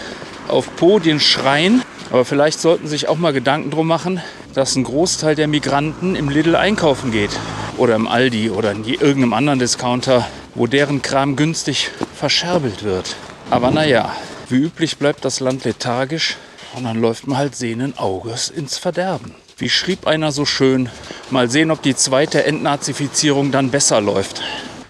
auf 0.47 0.75
Podien 0.75 1.19
schreien. 1.19 1.81
Aber 2.11 2.25
vielleicht 2.25 2.59
sollten 2.59 2.87
sich 2.87 3.07
auch 3.07 3.17
mal 3.17 3.33
Gedanken 3.33 3.71
drum 3.71 3.87
machen, 3.87 4.21
dass 4.53 4.75
ein 4.75 4.83
Großteil 4.83 5.35
der 5.35 5.47
Migranten 5.47 6.15
im 6.15 6.29
Lidl 6.29 6.55
einkaufen 6.55 7.11
geht. 7.11 7.31
Oder 7.77 7.95
im 7.95 8.07
Aldi 8.07 8.49
oder 8.49 8.71
in 8.71 8.83
irgendeinem 8.83 9.33
anderen 9.33 9.59
Discounter, 9.59 10.27
wo 10.53 10.67
deren 10.67 11.01
Kram 11.01 11.35
günstig 11.35 11.89
verscherbelt 12.15 12.83
wird. 12.83 13.15
Aber 13.49 13.71
naja, 13.71 14.11
wie 14.49 14.57
üblich 14.57 14.97
bleibt 14.97 15.25
das 15.25 15.39
Land 15.39 15.63
lethargisch 15.63 16.37
und 16.73 16.83
dann 16.83 16.99
läuft 16.99 17.27
man 17.27 17.37
halt 17.37 17.55
sehenden 17.55 17.97
Auges 17.97 18.49
ins 18.49 18.77
Verderben. 18.77 19.35
Wie 19.57 19.69
schrieb 19.69 20.07
einer 20.07 20.31
so 20.31 20.45
schön, 20.45 20.89
mal 21.29 21.49
sehen, 21.49 21.69
ob 21.69 21.81
die 21.81 21.95
zweite 21.95 22.45
Entnazifizierung 22.45 23.51
dann 23.51 23.71
besser 23.71 24.01
läuft. 24.01 24.41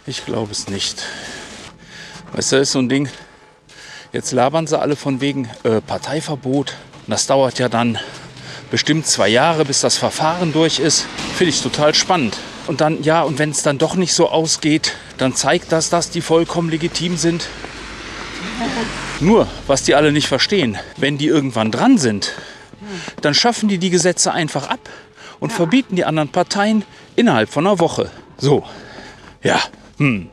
Ich 0.05 0.25
glaube 0.25 0.51
es 0.51 0.69
nicht. 0.69 1.03
Weißt 2.33 2.51
du, 2.51 2.57
das 2.57 2.69
ist 2.69 2.71
so 2.73 2.79
ein 2.79 2.89
Ding, 2.89 3.09
jetzt 4.13 4.31
labern 4.31 4.67
sie 4.67 4.79
alle 4.79 4.95
von 4.95 5.21
wegen 5.21 5.49
äh, 5.63 5.81
Parteiverbot. 5.81 6.75
Und 7.05 7.11
das 7.11 7.27
dauert 7.27 7.59
ja 7.59 7.67
dann 7.67 7.97
bestimmt 8.71 9.07
zwei 9.07 9.27
Jahre, 9.27 9.65
bis 9.65 9.81
das 9.81 9.97
Verfahren 9.97 10.53
durch 10.53 10.79
ist. 10.79 11.05
Finde 11.35 11.49
ich 11.49 11.61
total 11.61 11.95
spannend. 11.95 12.37
Und 12.67 12.81
dann, 12.81 13.01
ja, 13.03 13.23
und 13.23 13.39
wenn 13.39 13.49
es 13.49 13.63
dann 13.63 13.79
doch 13.79 13.95
nicht 13.95 14.13
so 14.13 14.29
ausgeht, 14.29 14.93
dann 15.17 15.35
zeigt 15.35 15.71
das, 15.71 15.89
dass 15.89 16.11
die 16.11 16.21
vollkommen 16.21 16.69
legitim 16.69 17.17
sind. 17.17 17.47
Nur, 19.21 19.47
was 19.67 19.83
die 19.83 19.95
alle 19.95 20.11
nicht 20.11 20.27
verstehen, 20.27 20.77
wenn 20.97 21.17
die 21.17 21.27
irgendwann 21.27 21.71
dran 21.71 21.97
sind, 21.97 22.33
dann 23.21 23.33
schaffen 23.33 23.67
die 23.67 23.77
die 23.77 23.89
Gesetze 23.89 24.31
einfach 24.31 24.69
ab 24.69 24.89
und 25.39 25.51
verbieten 25.51 25.95
die 25.95 26.05
anderen 26.05 26.29
Parteien 26.29 26.83
innerhalb 27.15 27.49
von 27.49 27.67
einer 27.67 27.79
Woche. 27.79 28.09
So, 28.37 28.63
ja, 29.43 29.61
hm. 29.97 30.29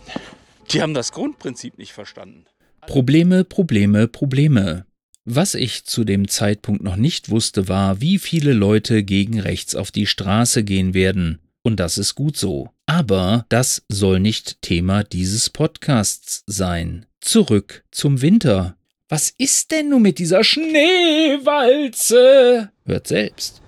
Die 0.70 0.82
haben 0.82 0.94
das 0.94 1.12
Grundprinzip 1.12 1.78
nicht 1.78 1.92
verstanden. 1.92 2.44
Probleme, 2.86 3.44
Probleme, 3.44 4.08
Probleme. 4.08 4.86
Was 5.24 5.54
ich 5.54 5.84
zu 5.84 6.04
dem 6.04 6.28
Zeitpunkt 6.28 6.82
noch 6.82 6.94
nicht 6.94 7.30
wusste, 7.30 7.68
war, 7.68 8.00
wie 8.00 8.18
viele 8.18 8.52
Leute 8.52 9.02
gegen 9.02 9.40
rechts 9.40 9.74
auf 9.74 9.90
die 9.90 10.06
Straße 10.06 10.62
gehen 10.62 10.94
werden. 10.94 11.40
Und 11.62 11.80
das 11.80 11.98
ist 11.98 12.14
gut 12.14 12.36
so. 12.36 12.70
Aber 12.86 13.44
das 13.48 13.82
soll 13.88 14.20
nicht 14.20 14.62
Thema 14.62 15.02
dieses 15.02 15.50
Podcasts 15.50 16.44
sein. 16.46 17.06
Zurück 17.26 17.84
zum 17.90 18.22
Winter. 18.22 18.76
Was 19.08 19.34
ist 19.36 19.72
denn 19.72 19.88
nun 19.88 20.02
mit 20.02 20.20
dieser 20.20 20.44
Schneewalze? 20.44 22.70
Hört 22.84 23.08
selbst. 23.08 23.60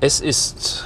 Es 0.00 0.20
ist 0.20 0.84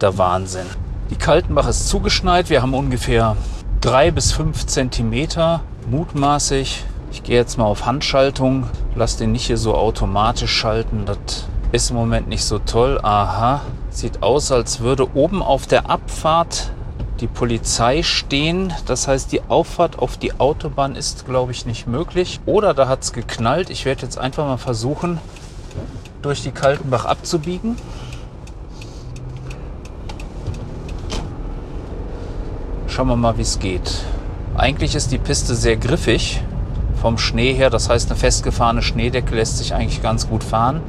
Der 0.00 0.16
Wahnsinn. 0.16 0.64
Die 1.10 1.16
Kaltenbach 1.16 1.68
ist 1.68 1.90
zugeschneit. 1.90 2.48
Wir 2.48 2.62
haben 2.62 2.72
ungefähr 2.72 3.36
drei 3.82 4.10
bis 4.10 4.32
fünf 4.32 4.64
Zentimeter, 4.64 5.62
mutmaßig. 5.90 6.86
Ich 7.12 7.22
gehe 7.22 7.36
jetzt 7.36 7.58
mal 7.58 7.66
auf 7.66 7.84
Handschaltung. 7.84 8.66
Lass 8.94 9.18
den 9.18 9.32
nicht 9.32 9.44
hier 9.44 9.58
so 9.58 9.74
automatisch 9.74 10.52
schalten. 10.52 11.04
Das 11.04 11.49
ist 11.72 11.90
im 11.90 11.96
Moment 11.96 12.28
nicht 12.28 12.44
so 12.44 12.58
toll. 12.58 12.98
Aha. 13.02 13.60
Sieht 13.90 14.22
aus, 14.22 14.52
als 14.52 14.80
würde 14.80 15.14
oben 15.14 15.42
auf 15.42 15.66
der 15.66 15.90
Abfahrt 15.90 16.72
die 17.20 17.26
Polizei 17.26 18.02
stehen. 18.02 18.72
Das 18.86 19.06
heißt, 19.06 19.30
die 19.30 19.42
Auffahrt 19.48 19.98
auf 19.98 20.16
die 20.16 20.38
Autobahn 20.40 20.96
ist, 20.96 21.26
glaube 21.26 21.52
ich, 21.52 21.66
nicht 21.66 21.86
möglich. 21.86 22.40
Oder 22.46 22.74
da 22.74 22.88
hat 22.88 23.02
es 23.02 23.12
geknallt. 23.12 23.70
Ich 23.70 23.84
werde 23.84 24.02
jetzt 24.02 24.18
einfach 24.18 24.46
mal 24.46 24.56
versuchen, 24.56 25.18
durch 26.22 26.42
die 26.42 26.50
Kaltenbach 26.50 27.04
abzubiegen. 27.04 27.76
Schauen 32.86 33.08
wir 33.08 33.16
mal, 33.16 33.36
wie 33.38 33.42
es 33.42 33.58
geht. 33.58 34.02
Eigentlich 34.56 34.94
ist 34.94 35.12
die 35.12 35.18
Piste 35.18 35.54
sehr 35.54 35.76
griffig 35.76 36.42
vom 37.00 37.16
Schnee 37.18 37.54
her. 37.54 37.70
Das 37.70 37.88
heißt, 37.88 38.10
eine 38.10 38.18
festgefahrene 38.18 38.82
Schneedecke 38.82 39.34
lässt 39.34 39.58
sich 39.58 39.74
eigentlich 39.74 40.02
ganz 40.02 40.28
gut 40.28 40.42
fahren. 40.42 40.80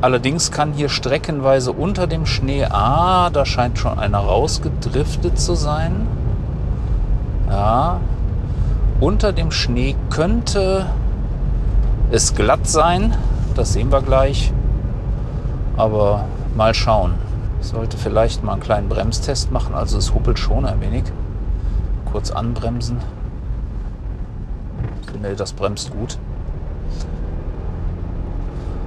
Allerdings 0.00 0.50
kann 0.50 0.72
hier 0.72 0.88
streckenweise 0.88 1.72
unter 1.72 2.06
dem 2.06 2.26
Schnee, 2.26 2.64
ah, 2.64 3.30
da 3.30 3.44
scheint 3.44 3.78
schon 3.78 3.98
einer 3.98 4.18
rausgedriftet 4.18 5.38
zu 5.38 5.54
sein. 5.54 6.06
Ja, 7.50 8.00
unter 9.00 9.32
dem 9.32 9.50
Schnee 9.50 9.96
könnte 10.10 10.86
es 12.10 12.34
glatt 12.34 12.66
sein. 12.66 13.14
Das 13.54 13.72
sehen 13.72 13.90
wir 13.90 14.02
gleich. 14.02 14.52
Aber 15.76 16.24
mal 16.56 16.74
schauen. 16.74 17.14
Ich 17.60 17.68
sollte 17.68 17.96
vielleicht 17.96 18.42
mal 18.42 18.52
einen 18.52 18.62
kleinen 18.62 18.88
Bremstest 18.88 19.50
machen. 19.50 19.74
Also 19.74 19.98
es 19.98 20.14
huppelt 20.14 20.38
schon 20.38 20.64
ein 20.64 20.80
wenig. 20.80 21.04
Kurz 22.10 22.30
anbremsen. 22.30 22.98
Ne, 25.20 25.34
das 25.34 25.52
bremst 25.52 25.90
gut. 25.90 26.18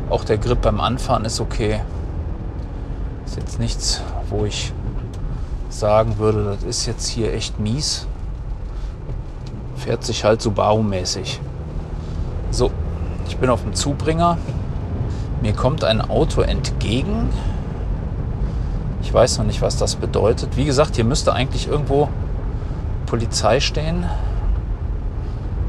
Auch 0.09 0.23
der 0.23 0.37
Grip 0.37 0.61
beim 0.61 0.79
Anfahren 0.79 1.25
ist 1.25 1.39
okay. 1.39 1.81
Ist 3.25 3.37
jetzt 3.37 3.59
nichts, 3.59 4.01
wo 4.29 4.45
ich 4.45 4.73
sagen 5.69 6.17
würde, 6.17 6.43
das 6.43 6.63
ist 6.63 6.85
jetzt 6.85 7.07
hier 7.07 7.33
echt 7.33 7.59
mies. 7.59 8.07
Fährt 9.77 10.03
sich 10.03 10.23
halt 10.23 10.41
Subaru-mäßig. 10.41 11.39
So, 12.51 12.71
ich 13.27 13.37
bin 13.37 13.49
auf 13.49 13.61
dem 13.61 13.73
Zubringer. 13.73 14.37
Mir 15.41 15.53
kommt 15.53 15.83
ein 15.83 16.01
Auto 16.01 16.41
entgegen. 16.41 17.29
Ich 19.01 19.13
weiß 19.13 19.39
noch 19.39 19.45
nicht, 19.45 19.61
was 19.61 19.77
das 19.77 19.95
bedeutet. 19.95 20.57
Wie 20.57 20.65
gesagt, 20.65 20.95
hier 20.95 21.05
müsste 21.05 21.33
eigentlich 21.33 21.67
irgendwo 21.67 22.09
Polizei 23.05 23.59
stehen. 23.59 24.05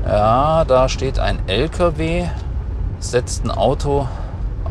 Ja, 0.05 0.65
da 0.65 0.89
steht 0.89 1.19
ein 1.19 1.39
LKW, 1.47 2.27
setzt 2.99 3.45
ein 3.45 3.51
Auto 3.51 4.09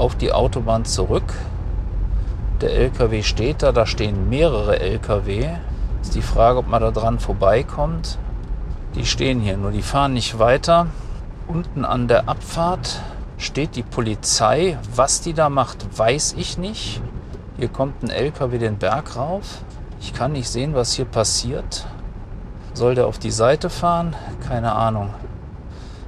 auf 0.01 0.15
die 0.15 0.33
Autobahn 0.33 0.83
zurück. 0.83 1.31
Der 2.59 2.73
LKW 2.73 3.21
steht 3.21 3.61
da, 3.61 3.71
da 3.71 3.85
stehen 3.85 4.29
mehrere 4.29 4.79
LKW. 4.79 5.47
Ist 6.01 6.15
die 6.15 6.23
Frage, 6.23 6.57
ob 6.57 6.67
man 6.67 6.81
da 6.81 6.89
dran 6.89 7.19
vorbeikommt. 7.19 8.17
Die 8.95 9.05
stehen 9.05 9.39
hier, 9.39 9.57
nur 9.57 9.69
die 9.69 9.83
fahren 9.83 10.13
nicht 10.13 10.39
weiter. 10.39 10.87
Unten 11.47 11.85
an 11.85 12.07
der 12.07 12.27
Abfahrt 12.27 12.99
steht 13.37 13.75
die 13.75 13.83
Polizei. 13.83 14.79
Was 14.95 15.21
die 15.21 15.33
da 15.33 15.49
macht, 15.49 15.85
weiß 15.95 16.33
ich 16.35 16.57
nicht. 16.57 16.99
Hier 17.57 17.69
kommt 17.69 18.01
ein 18.01 18.09
LKW 18.09 18.57
den 18.57 18.77
Berg 18.77 19.15
rauf. 19.15 19.59
Ich 19.99 20.13
kann 20.13 20.31
nicht 20.31 20.49
sehen, 20.49 20.73
was 20.73 20.93
hier 20.93 21.05
passiert. 21.05 21.85
Soll 22.73 22.95
der 22.95 23.05
auf 23.05 23.19
die 23.19 23.31
Seite 23.31 23.69
fahren? 23.69 24.15
Keine 24.47 24.71
Ahnung. 24.71 25.13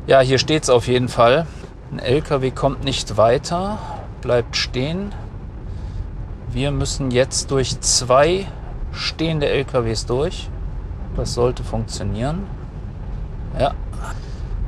Ja, 0.07 0.19
hier 0.21 0.39
steht 0.39 0.63
es 0.63 0.71
auf 0.71 0.87
jeden 0.87 1.09
Fall. 1.09 1.45
Ein 1.93 1.99
LKW 1.99 2.49
kommt 2.49 2.83
nicht 2.83 3.17
weiter, 3.17 3.77
bleibt 4.21 4.57
stehen. 4.57 5.13
Wir 6.51 6.71
müssen 6.71 7.11
jetzt 7.11 7.51
durch 7.51 7.79
zwei 7.81 8.47
stehende 8.91 9.47
LKWs 9.47 10.07
durch. 10.07 10.49
Das 11.15 11.35
sollte 11.35 11.63
funktionieren. 11.63 12.47
Ja. 13.59 13.75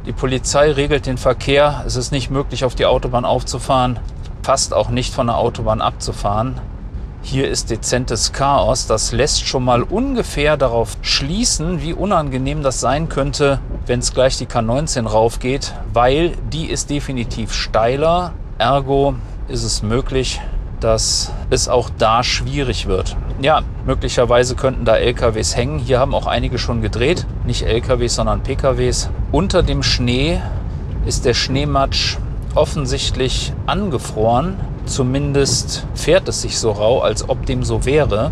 Die 0.06 0.12
Polizei 0.12 0.70
regelt 0.72 1.08
den 1.08 1.18
Verkehr. 1.18 1.84
Es 1.88 1.96
ist 1.96 2.12
nicht 2.12 2.30
möglich, 2.30 2.64
auf 2.64 2.76
die 2.76 2.86
Autobahn 2.86 3.26
aufzufahren, 3.26 3.98
fast 4.44 4.76
auch 4.76 4.90
nicht 4.90 5.12
von 5.12 5.26
der 5.26 5.38
Autobahn 5.38 5.82
abzufahren. 5.82 6.62
Hier 7.24 7.50
ist 7.50 7.72
dezentes 7.72 8.34
Chaos. 8.34 8.86
Das 8.86 9.12
lässt 9.14 9.48
schon 9.48 9.66
mal 9.66 9.82
ungefähr 9.82 10.58
darauf 10.58 10.96
schließen, 11.02 11.82
wie 11.82 11.94
unangenehm 11.94 12.62
das 12.62 12.82
sein 12.82 13.10
könnte, 13.10 13.60
wenn 13.86 14.00
es 14.00 14.14
gleich 14.14 14.38
die 14.38 14.48
K19 14.48 15.08
raufgeht, 15.08 15.74
weil 15.94 16.34
die 16.52 16.66
ist 16.66 16.90
definitiv 16.90 17.54
steiler. 17.54 18.34
Ergo 18.58 19.16
ist 19.48 19.64
es 19.64 19.84
möglich, 19.84 20.42
dass 20.80 21.32
es 21.50 21.68
auch 21.68 21.90
da 21.98 22.24
schwierig 22.24 22.88
wird. 22.88 23.16
Ja, 23.42 23.62
möglicherweise 23.86 24.56
könnten 24.56 24.86
da 24.86 24.96
LKWs 24.96 25.56
hängen. 25.56 25.80
Hier 25.80 26.00
haben 26.00 26.14
auch 26.16 26.28
einige 26.28 26.58
schon 26.58 26.82
gedreht. 26.82 27.26
Nicht 27.46 27.64
LKWs, 27.64 28.16
sondern 28.16 28.44
PKWs. 28.44 29.10
Unter 29.32 29.64
dem 29.64 29.84
Schnee 29.84 30.40
ist 31.06 31.26
der 31.26 31.34
Schneematsch 31.34 32.18
offensichtlich 32.56 33.54
angefroren. 33.66 34.56
Zumindest 34.86 35.86
fährt 35.94 36.28
es 36.28 36.42
sich 36.42 36.58
so 36.58 36.72
rau, 36.72 37.02
als 37.02 37.28
ob 37.28 37.46
dem 37.46 37.64
so 37.64 37.86
wäre. 37.86 38.32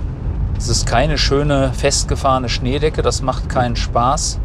Es 0.58 0.70
ist 0.70 0.86
keine 0.86 1.18
schöne 1.18 1.74
festgefahrene 1.74 2.48
Schneedecke, 2.48 3.02
das 3.02 3.22
macht 3.22 3.50
keinen 3.50 3.76
Spaß. 3.76 4.40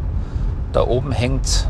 Da 0.71 0.85
oben 0.85 1.11
hängt 1.11 1.67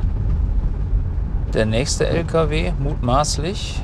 der 1.54 1.66
nächste 1.66 2.08
LKW, 2.08 2.74
mutmaßlich. 2.80 3.82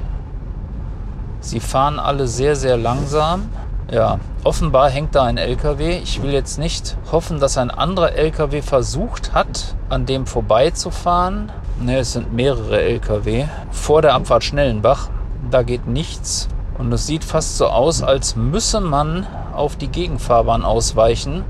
Sie 1.39 1.59
fahren 1.59 1.99
alle 1.99 2.27
sehr, 2.27 2.55
sehr 2.55 2.75
langsam. 2.75 3.49
Ja, 3.91 4.19
offenbar 4.43 4.89
hängt 4.89 5.15
da 5.15 5.23
ein 5.23 5.37
LKW. 5.37 5.99
Ich 5.99 6.21
will 6.21 6.31
jetzt 6.31 6.57
nicht 6.57 6.97
hoffen, 7.11 7.39
dass 7.39 7.57
ein 7.57 7.69
anderer 7.69 8.13
LKW 8.13 8.61
versucht 8.61 9.33
hat, 9.33 9.75
an 9.89 10.05
dem 10.05 10.25
vorbeizufahren. 10.25 11.51
Ne, 11.79 11.99
es 11.99 12.13
sind 12.13 12.33
mehrere 12.33 12.81
LKW. 12.81 13.45
Vor 13.71 14.01
der 14.01 14.15
Abfahrt 14.15 14.43
Schnellenbach. 14.43 15.09
Da 15.51 15.61
geht 15.63 15.87
nichts. 15.87 16.49
Und 16.77 16.91
es 16.91 17.05
sieht 17.07 17.23
fast 17.23 17.57
so 17.57 17.67
aus, 17.67 18.01
als 18.03 18.35
müsse 18.35 18.81
man 18.81 19.27
auf 19.55 19.77
die 19.77 19.87
Gegenfahrbahn 19.87 20.65
ausweichen, 20.65 21.43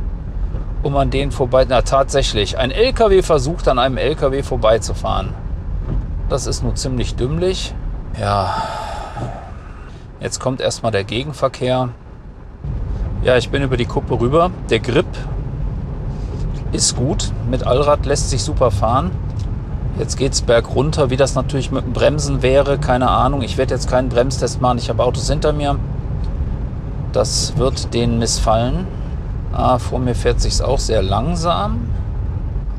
um 0.85 0.95
an 0.95 1.09
denen 1.09 1.31
vorbei. 1.31 1.65
Na, 1.67 1.81
tatsächlich. 1.81 2.57
Ein 2.57 2.71
LKW 2.71 3.21
versucht, 3.21 3.67
an 3.67 3.79
einem 3.79 3.97
LKW 3.97 4.43
vorbeizufahren. 4.43 5.33
Das 6.29 6.47
ist 6.47 6.63
nur 6.63 6.75
ziemlich 6.75 7.15
dümmlich. 7.15 7.73
Ja, 8.19 8.55
Jetzt 10.25 10.39
kommt 10.39 10.61
erstmal 10.61 10.91
der 10.91 11.03
Gegenverkehr. 11.03 11.89
Ja, 13.23 13.37
ich 13.37 13.49
bin 13.49 13.61
über 13.61 13.77
die 13.77 13.85
Kuppe 13.85 14.19
rüber. 14.19 14.49
Der 14.71 14.79
Grip 14.79 15.05
ist 16.71 16.95
gut. 16.95 17.31
Mit 17.47 17.67
Allrad 17.67 18.07
lässt 18.07 18.31
sich 18.31 18.41
super 18.41 18.71
fahren. 18.71 19.11
Jetzt 19.99 20.17
geht 20.17 20.33
es 20.33 20.41
bergunter. 20.41 21.11
Wie 21.11 21.15
das 21.15 21.35
natürlich 21.35 21.71
mit 21.71 21.85
dem 21.85 21.93
Bremsen 21.93 22.41
wäre, 22.41 22.79
keine 22.79 23.09
Ahnung. 23.09 23.43
Ich 23.43 23.57
werde 23.57 23.73
jetzt 23.73 23.87
keinen 23.87 24.09
Bremstest 24.09 24.61
machen. 24.61 24.77
Ich 24.77 24.89
habe 24.89 25.03
Autos 25.03 25.29
hinter 25.29 25.53
mir. 25.53 25.77
Das 27.11 27.57
wird 27.57 27.93
denen 27.93 28.17
missfallen. 28.17 28.87
Ah, 29.57 29.79
vor 29.79 29.99
mir 29.99 30.15
fährt 30.15 30.41
sich 30.41 30.61
auch 30.61 30.79
sehr 30.79 31.01
langsam. 31.01 31.87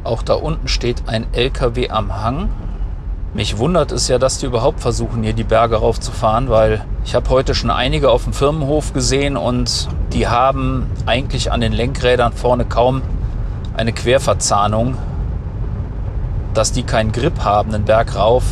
Auch 0.04 0.22
da 0.22 0.34
unten 0.34 0.68
steht 0.68 1.04
ein 1.06 1.26
LKW 1.32 1.88
am 1.88 2.22
Hang. 2.22 2.50
Mich 3.32 3.56
wundert 3.56 3.92
es 3.92 4.08
ja, 4.08 4.18
dass 4.18 4.38
die 4.38 4.46
überhaupt 4.46 4.80
versuchen, 4.80 5.22
hier 5.22 5.32
die 5.32 5.42
Berge 5.42 5.76
raufzufahren, 5.76 6.50
weil 6.50 6.84
ich 7.02 7.14
habe 7.14 7.30
heute 7.30 7.54
schon 7.54 7.70
einige 7.70 8.10
auf 8.10 8.24
dem 8.24 8.34
Firmenhof 8.34 8.92
gesehen 8.92 9.38
und 9.38 9.88
die 10.12 10.28
haben 10.28 10.86
eigentlich 11.06 11.50
an 11.50 11.62
den 11.62 11.72
Lenkrädern 11.72 12.34
vorne 12.34 12.66
kaum 12.66 13.00
eine 13.74 13.94
Querverzahnung. 13.94 14.98
Dass 16.52 16.72
die 16.72 16.82
keinen 16.82 17.12
Grip 17.12 17.42
haben, 17.42 17.72
den 17.72 17.86
Berg 17.86 18.16
rauf, 18.16 18.44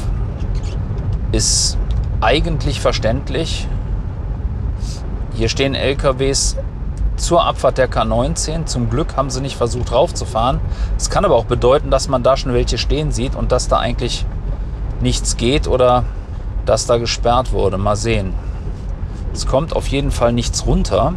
ist 1.30 1.76
eigentlich 2.22 2.80
verständlich. 2.80 3.68
Hier 5.34 5.50
stehen 5.50 5.74
LKWs 5.74 6.56
zur 7.16 7.44
Abfahrt 7.44 7.78
der 7.78 7.90
K19. 7.90 8.66
Zum 8.66 8.90
Glück 8.90 9.16
haben 9.16 9.30
sie 9.30 9.40
nicht 9.40 9.56
versucht 9.56 9.92
raufzufahren. 9.92 10.60
Es 10.96 11.10
kann 11.10 11.24
aber 11.24 11.36
auch 11.36 11.44
bedeuten, 11.44 11.90
dass 11.90 12.08
man 12.08 12.22
da 12.22 12.36
schon 12.36 12.52
welche 12.54 12.78
stehen 12.78 13.12
sieht 13.12 13.36
und 13.36 13.52
dass 13.52 13.68
da 13.68 13.78
eigentlich 13.78 14.26
nichts 15.00 15.36
geht 15.36 15.68
oder 15.68 16.04
dass 16.66 16.86
da 16.86 16.98
gesperrt 16.98 17.52
wurde. 17.52 17.78
Mal 17.78 17.96
sehen. 17.96 18.34
Es 19.32 19.46
kommt 19.46 19.74
auf 19.74 19.88
jeden 19.88 20.10
Fall 20.10 20.32
nichts 20.32 20.66
runter. 20.66 21.14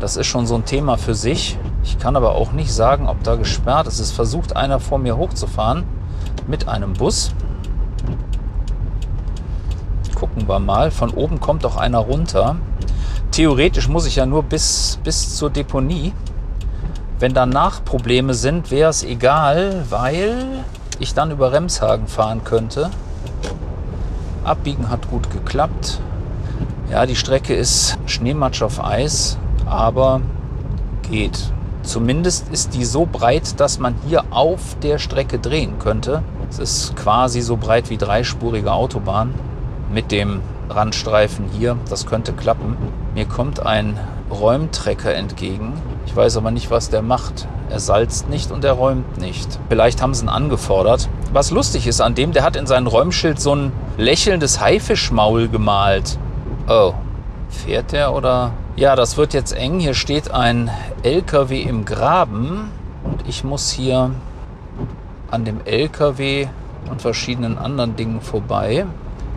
Das 0.00 0.16
ist 0.16 0.26
schon 0.26 0.46
so 0.46 0.54
ein 0.54 0.64
Thema 0.64 0.98
für 0.98 1.14
sich. 1.14 1.58
Ich 1.82 1.98
kann 1.98 2.16
aber 2.16 2.32
auch 2.32 2.52
nicht 2.52 2.72
sagen, 2.72 3.08
ob 3.08 3.22
da 3.22 3.36
gesperrt 3.36 3.86
ist. 3.86 3.98
Es 3.98 4.12
versucht 4.12 4.56
einer 4.56 4.80
vor 4.80 4.98
mir 4.98 5.16
hochzufahren 5.16 5.84
mit 6.46 6.68
einem 6.68 6.92
Bus. 6.94 7.32
Gucken 10.14 10.48
wir 10.48 10.58
mal. 10.58 10.90
Von 10.90 11.10
oben 11.10 11.40
kommt 11.40 11.64
auch 11.64 11.76
einer 11.76 11.98
runter. 11.98 12.56
Theoretisch 13.36 13.86
muss 13.86 14.06
ich 14.06 14.16
ja 14.16 14.24
nur 14.24 14.42
bis, 14.44 14.98
bis 15.04 15.36
zur 15.36 15.50
Deponie. 15.50 16.14
Wenn 17.18 17.34
danach 17.34 17.84
Probleme 17.84 18.32
sind, 18.32 18.70
wäre 18.70 18.88
es 18.88 19.04
egal, 19.04 19.84
weil 19.90 20.64
ich 21.00 21.12
dann 21.12 21.30
über 21.30 21.52
Remshagen 21.52 22.06
fahren 22.06 22.44
könnte. 22.44 22.88
Abbiegen 24.42 24.88
hat 24.88 25.10
gut 25.10 25.30
geklappt. 25.30 26.00
Ja, 26.90 27.04
die 27.04 27.14
Strecke 27.14 27.54
ist 27.54 27.98
Schneematsch 28.06 28.62
auf 28.62 28.82
Eis, 28.82 29.36
aber 29.66 30.22
geht. 31.02 31.38
Zumindest 31.82 32.48
ist 32.48 32.72
die 32.72 32.86
so 32.86 33.04
breit, 33.04 33.60
dass 33.60 33.78
man 33.78 33.96
hier 34.08 34.24
auf 34.30 34.78
der 34.82 34.96
Strecke 34.96 35.38
drehen 35.38 35.78
könnte. 35.78 36.22
Es 36.48 36.58
ist 36.58 36.96
quasi 36.96 37.42
so 37.42 37.58
breit 37.58 37.90
wie 37.90 37.98
dreispurige 37.98 38.72
Autobahn 38.72 39.34
mit 39.92 40.10
dem 40.10 40.40
Randstreifen 40.68 41.46
hier. 41.52 41.76
Das 41.88 42.06
könnte 42.06 42.32
klappen. 42.32 42.76
Mir 43.14 43.26
kommt 43.26 43.64
ein 43.64 43.98
Räumtrecker 44.30 45.14
entgegen. 45.14 45.74
Ich 46.06 46.14
weiß 46.14 46.36
aber 46.36 46.50
nicht, 46.50 46.70
was 46.70 46.90
der 46.90 47.02
macht. 47.02 47.46
Er 47.70 47.80
salzt 47.80 48.28
nicht 48.28 48.50
und 48.50 48.64
er 48.64 48.72
räumt 48.72 49.18
nicht. 49.18 49.58
Vielleicht 49.68 50.02
haben 50.02 50.14
sie 50.14 50.24
ihn 50.24 50.28
angefordert. 50.28 51.08
Was 51.32 51.50
lustig 51.50 51.86
ist 51.86 52.00
an 52.00 52.14
dem, 52.14 52.32
der 52.32 52.44
hat 52.44 52.56
in 52.56 52.66
seinem 52.66 52.86
Räumschild 52.86 53.40
so 53.40 53.54
ein 53.54 53.72
lächelndes 53.96 54.60
Haifischmaul 54.60 55.48
gemalt. 55.48 56.18
Oh, 56.68 56.94
fährt 57.48 57.92
der 57.92 58.12
oder? 58.12 58.52
Ja, 58.76 58.94
das 58.94 59.16
wird 59.16 59.34
jetzt 59.34 59.52
eng. 59.52 59.80
Hier 59.80 59.94
steht 59.94 60.30
ein 60.30 60.70
LKW 61.02 61.62
im 61.62 61.84
Graben 61.84 62.70
und 63.04 63.28
ich 63.28 63.42
muss 63.42 63.70
hier 63.70 64.10
an 65.30 65.44
dem 65.44 65.60
LKW 65.64 66.48
und 66.90 67.02
verschiedenen 67.02 67.58
anderen 67.58 67.96
Dingen 67.96 68.20
vorbei. 68.20 68.86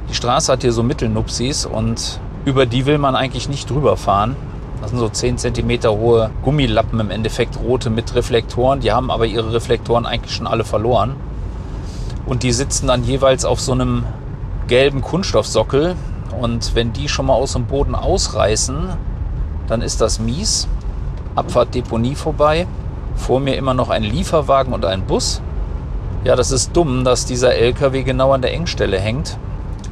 Die 0.10 0.16
Straße 0.16 0.51
hat 0.51 0.64
hier 0.64 0.74
so 0.74 0.82
Mittelnupsis 0.82 1.66
und 1.66 2.20
über 2.43 2.66
die 2.66 2.86
will 2.88 2.97
man 2.97 3.16
eigentlich 3.16 3.47
nicht 3.47 3.70
drüber 3.70 3.95
fahren. 3.95 4.36
Das 4.82 4.89
sind 4.89 4.99
so 4.99 5.10
10 5.10 5.38
cm 5.38 5.84
hohe 5.89 6.32
Gummilappen 6.41 6.99
im 6.99 7.12
Endeffekt, 7.12 7.60
rote 7.60 7.89
mit 7.89 8.16
Reflektoren. 8.16 8.80
Die 8.80 8.91
haben 8.91 9.12
aber 9.12 9.26
ihre 9.26 9.53
Reflektoren 9.53 10.05
eigentlich 10.05 10.36
schon 10.36 10.47
alle 10.47 10.64
verloren. 10.64 11.16
Und 12.26 12.43
die 12.43 12.51
sitzen 12.51 12.88
dann 12.88 13.03
jeweils 13.03 13.45
auf 13.45 13.60
so 13.60 13.74
einem 13.74 14.03
gelben 14.68 15.01
Kunststoffsockel. 15.01 15.95
Und 16.39 16.74
wenn 16.76 16.93
die 16.93 17.10
schon 17.10 17.28
mal 17.28 17.34
aus 17.34 17.53
dem 17.53 17.66
Boden 17.66 17.93
ausreißen, 17.93 18.89
dann 19.68 19.82
ist 19.82 20.01
das 20.01 20.20
mies. 20.20 20.68
Abfahrt 21.36 21.76
Deponie 21.76 22.16
vorbei. 22.16 22.66
Vor 23.16 23.39
mir 23.39 23.57
immer 23.57 23.74
noch 23.74 23.89
ein 23.89 24.03
Lieferwagen 24.03 24.74
und 24.74 24.86
ein 24.86 25.05
Bus. 25.05 25.41
Ja, 26.24 26.36
das 26.36 26.51
ist 26.51 26.76
dumm, 26.76 27.03
dass 27.03 27.26
dieser 27.26 27.53
LKW 27.53 28.03
genau 28.03 28.34
an 28.34 28.41
der 28.41 28.53
Engstelle 28.53 28.99
hängt. 28.99 29.38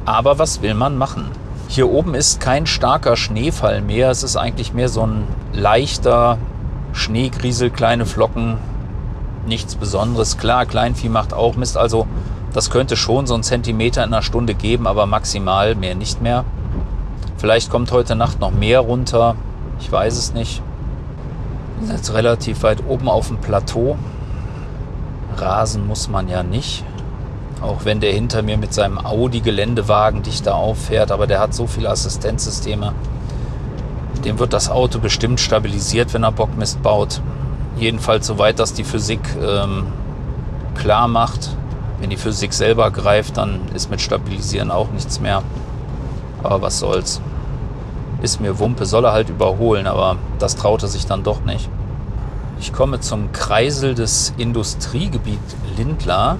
Aber 0.08 0.38
was 0.38 0.62
will 0.62 0.72
man 0.72 0.96
machen? 0.96 1.26
Hier 1.68 1.90
oben 1.90 2.14
ist 2.14 2.40
kein 2.40 2.64
starker 2.64 3.14
Schneefall 3.14 3.82
mehr. 3.82 4.10
Es 4.10 4.22
ist 4.22 4.38
eigentlich 4.38 4.72
mehr 4.72 4.88
so 4.88 5.02
ein 5.02 5.24
leichter 5.52 6.38
Schneegriesel, 6.94 7.68
kleine 7.68 8.06
Flocken. 8.06 8.56
Nichts 9.46 9.74
Besonderes. 9.74 10.38
Klar, 10.38 10.64
Kleinvieh 10.64 11.10
macht 11.10 11.34
auch 11.34 11.56
Mist. 11.56 11.76
Also 11.76 12.06
das 12.54 12.70
könnte 12.70 12.96
schon 12.96 13.26
so 13.26 13.34
ein 13.34 13.42
Zentimeter 13.42 14.02
in 14.02 14.14
einer 14.14 14.22
Stunde 14.22 14.54
geben, 14.54 14.86
aber 14.86 15.04
maximal 15.04 15.74
mehr 15.74 15.94
nicht 15.94 16.22
mehr. 16.22 16.46
Vielleicht 17.36 17.68
kommt 17.68 17.92
heute 17.92 18.16
Nacht 18.16 18.40
noch 18.40 18.50
mehr 18.50 18.80
runter. 18.80 19.34
Ich 19.78 19.92
weiß 19.92 20.16
es 20.16 20.32
nicht. 20.32 20.62
Wir 21.80 21.88
sind 21.88 21.96
jetzt 21.96 22.14
relativ 22.14 22.62
weit 22.62 22.82
oben 22.88 23.10
auf 23.10 23.28
dem 23.28 23.42
Plateau. 23.42 23.98
Rasen 25.36 25.86
muss 25.86 26.08
man 26.08 26.30
ja 26.30 26.42
nicht. 26.42 26.82
Auch 27.60 27.84
wenn 27.84 28.00
der 28.00 28.12
hinter 28.12 28.42
mir 28.42 28.56
mit 28.56 28.72
seinem 28.72 28.98
Audi-Geländewagen 28.98 30.22
dichter 30.22 30.54
auffährt, 30.54 31.10
aber 31.10 31.26
der 31.26 31.40
hat 31.40 31.54
so 31.54 31.66
viele 31.66 31.90
Assistenzsysteme. 31.90 32.92
Dem 34.24 34.38
wird 34.38 34.52
das 34.52 34.70
Auto 34.70 34.98
bestimmt 34.98 35.40
stabilisiert, 35.40 36.14
wenn 36.14 36.24
er 36.24 36.32
Bockmist 36.32 36.82
baut. 36.82 37.20
Jedenfalls 37.76 38.26
soweit 38.26 38.58
das 38.58 38.74
die 38.74 38.84
Physik 38.84 39.20
ähm, 39.40 39.86
klar 40.74 41.08
macht. 41.08 41.50
Wenn 42.00 42.10
die 42.10 42.16
Physik 42.16 42.52
selber 42.52 42.90
greift, 42.90 43.36
dann 43.36 43.60
ist 43.74 43.90
mit 43.90 44.00
Stabilisieren 44.00 44.70
auch 44.70 44.90
nichts 44.90 45.20
mehr. 45.20 45.42
Aber 46.42 46.62
was 46.62 46.78
soll's. 46.78 47.20
Ist 48.22 48.40
mir 48.40 48.58
Wumpe, 48.58 48.86
soll 48.86 49.04
er 49.04 49.12
halt 49.12 49.30
überholen, 49.30 49.86
aber 49.86 50.16
das 50.38 50.56
traut 50.56 50.82
er 50.82 50.88
sich 50.88 51.06
dann 51.06 51.22
doch 51.22 51.44
nicht. 51.44 51.68
Ich 52.60 52.72
komme 52.72 52.98
zum 53.00 53.30
Kreisel 53.32 53.94
des 53.94 54.34
Industriegebiet 54.36 55.38
Lindlar. 55.76 56.38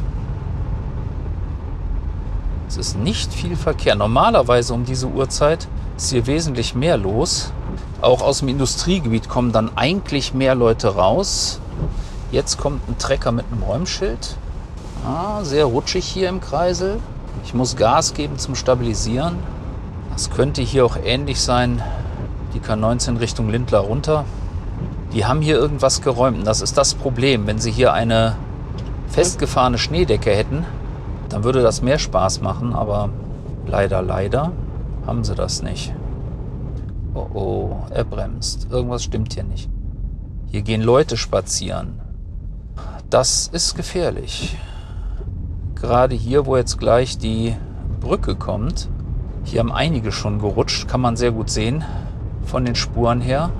Ist 2.78 2.96
nicht 2.96 3.34
viel 3.34 3.56
Verkehr. 3.56 3.96
Normalerweise 3.96 4.72
um 4.72 4.84
diese 4.84 5.08
Uhrzeit 5.08 5.66
ist 5.96 6.10
hier 6.10 6.28
wesentlich 6.28 6.76
mehr 6.76 6.96
los. 6.96 7.52
Auch 8.00 8.22
aus 8.22 8.38
dem 8.38 8.46
Industriegebiet 8.46 9.28
kommen 9.28 9.50
dann 9.50 9.76
eigentlich 9.76 10.32
mehr 10.32 10.54
Leute 10.54 10.94
raus. 10.94 11.58
Jetzt 12.30 12.56
kommt 12.58 12.88
ein 12.88 12.96
Trecker 12.96 13.32
mit 13.32 13.46
einem 13.50 13.64
Räumschild. 13.64 14.36
Ah, 15.04 15.42
sehr 15.42 15.64
rutschig 15.64 16.04
hier 16.04 16.28
im 16.28 16.40
Kreisel. 16.40 17.00
Ich 17.44 17.52
muss 17.52 17.74
Gas 17.74 18.14
geben 18.14 18.38
zum 18.38 18.54
Stabilisieren. 18.54 19.38
Das 20.12 20.30
könnte 20.30 20.62
hier 20.62 20.86
auch 20.86 20.96
ähnlich 21.02 21.40
sein. 21.40 21.82
Die 22.54 22.60
K19 22.60 23.18
Richtung 23.18 23.50
Lindlar 23.50 23.82
runter. 23.82 24.24
Die 25.12 25.26
haben 25.26 25.42
hier 25.42 25.56
irgendwas 25.56 26.00
geräumt. 26.00 26.46
Das 26.46 26.60
ist 26.60 26.78
das 26.78 26.94
Problem. 26.94 27.48
Wenn 27.48 27.58
sie 27.58 27.72
hier 27.72 27.92
eine 27.92 28.36
festgefahrene 29.08 29.78
Schneedecke 29.78 30.30
hätten, 30.30 30.64
dann 31.28 31.44
würde 31.44 31.62
das 31.62 31.82
mehr 31.82 31.98
Spaß 31.98 32.40
machen, 32.40 32.74
aber 32.74 33.10
leider, 33.66 34.02
leider 34.02 34.52
haben 35.06 35.24
sie 35.24 35.34
das 35.34 35.62
nicht. 35.62 35.94
Oh 37.14 37.26
oh, 37.34 37.76
er 37.90 38.04
bremst. 38.04 38.68
Irgendwas 38.70 39.04
stimmt 39.04 39.34
hier 39.34 39.44
nicht. 39.44 39.68
Hier 40.46 40.62
gehen 40.62 40.82
Leute 40.82 41.16
spazieren. 41.16 42.00
Das 43.10 43.48
ist 43.48 43.74
gefährlich. 43.74 44.56
Gerade 45.74 46.14
hier, 46.14 46.46
wo 46.46 46.56
jetzt 46.56 46.78
gleich 46.78 47.18
die 47.18 47.54
Brücke 48.00 48.34
kommt, 48.34 48.88
hier 49.44 49.60
haben 49.60 49.72
einige 49.72 50.12
schon 50.12 50.40
gerutscht, 50.40 50.88
kann 50.88 51.00
man 51.00 51.16
sehr 51.16 51.32
gut 51.32 51.48
sehen 51.48 51.84
von 52.44 52.64
den 52.64 52.74
Spuren 52.74 53.20
her. 53.20 53.50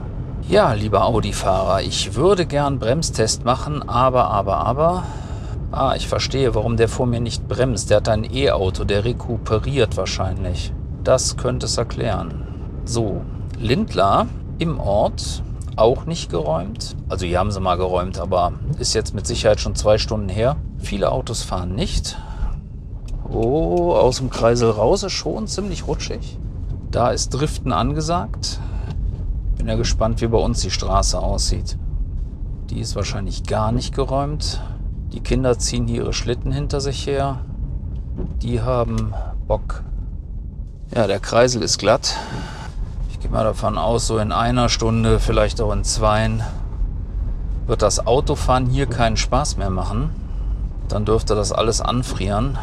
Ja, 0.49 0.73
lieber 0.73 1.05
Audi-Fahrer, 1.05 1.83
ich 1.83 2.15
würde 2.15 2.47
gern 2.47 2.79
Bremstest 2.79 3.45
machen, 3.45 3.87
aber, 3.89 4.31
aber, 4.31 4.59
aber, 4.59 5.05
Ah, 5.71 5.95
ich 5.97 6.09
verstehe, 6.09 6.55
warum 6.55 6.79
der 6.79 6.89
vor 6.89 7.07
mir 7.07 7.21
nicht 7.21 7.47
bremst. 7.47 7.91
Der 7.91 7.99
hat 7.99 8.09
ein 8.09 8.25
E-Auto, 8.25 8.85
der 8.85 9.05
rekuperiert 9.05 9.97
wahrscheinlich. 9.99 10.73
Das 11.05 11.37
könnte 11.37 11.67
es 11.67 11.77
erklären. 11.77 12.47
So, 12.87 13.21
Lindlar 13.59 14.29
im 14.59 14.81
Ort 14.81 15.43
auch 15.77 16.07
nicht 16.07 16.31
geräumt. 16.31 16.97
Also 17.09 17.27
hier 17.27 17.39
haben 17.39 17.51
sie 17.51 17.61
mal 17.61 17.77
geräumt, 17.77 18.19
aber 18.19 18.53
ist 18.79 18.95
jetzt 18.95 19.15
mit 19.15 19.27
Sicherheit 19.27 19.61
schon 19.61 19.75
zwei 19.75 19.99
Stunden 19.99 20.31
her. 20.31 20.57
Viele 20.79 21.13
Autos 21.13 21.43
fahren 21.43 21.75
nicht. 21.75 22.19
Oh, 23.31 23.93
aus 23.93 24.19
dem 24.19 24.31
Kreisel 24.31 24.71
raus 24.71 25.03
ist 25.03 25.13
schon 25.13 25.47
ziemlich 25.47 25.87
rutschig. 25.87 26.39
Da 26.91 27.11
ist 27.11 27.29
Driften 27.29 27.73
angesagt. 27.73 28.59
Bin 29.59 29.69
ja 29.69 29.77
gespannt, 29.77 30.23
wie 30.23 30.29
bei 30.29 30.39
uns 30.39 30.63
die 30.63 30.71
Straße 30.71 31.21
aussieht. 31.21 31.77
Die 32.71 32.81
ist 32.81 32.97
wahrscheinlich 32.97 33.45
gar 33.45 33.71
nicht 33.71 33.95
geräumt. 33.95 34.63
Die 35.19 35.25
Kinder 35.25 35.59
ziehen 35.59 35.89
hier 35.89 36.03
ihre 36.03 36.13
Schlitten 36.13 36.53
hinter 36.53 36.81
sich 36.81 37.05
her. 37.05 37.41
Die 38.41 38.63
haben 38.63 39.15
Bock. 39.49 39.83
Ja, 40.95 41.09
der 41.09 41.19
Kreisel 41.19 41.61
ist 41.61 41.79
glatt. 41.79 42.17
Ich 43.11 43.19
gehe 43.19 43.29
mal 43.29 43.43
davon 43.43 43.79
aus, 43.79 44.07
so 44.07 44.19
in 44.19 44.31
einer 44.31 44.69
Stunde, 44.69 45.19
vielleicht 45.19 45.61
auch 45.61 45.73
in 45.73 45.83
zweien, 45.83 46.45
wird 47.67 47.83
das 47.83 48.07
Autofahren 48.07 48.67
hier 48.67 48.87
keinen 48.87 49.17
Spaß 49.17 49.57
mehr 49.57 49.71
machen. 49.71 50.11
Dann 50.87 51.05
dürfte 51.05 51.35
das 51.35 51.51
alles 51.51 51.81
anfrieren. 51.81 52.57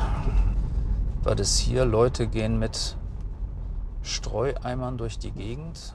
Weil 1.23 1.37
es 1.41 1.57
hier 1.57 1.83
Leute 1.83 2.25
gehen 2.25 2.57
mit 2.57 2.95
Streueimern 4.01 4.97
durch 4.97 5.19
die 5.19 5.31
Gegend. 5.31 5.93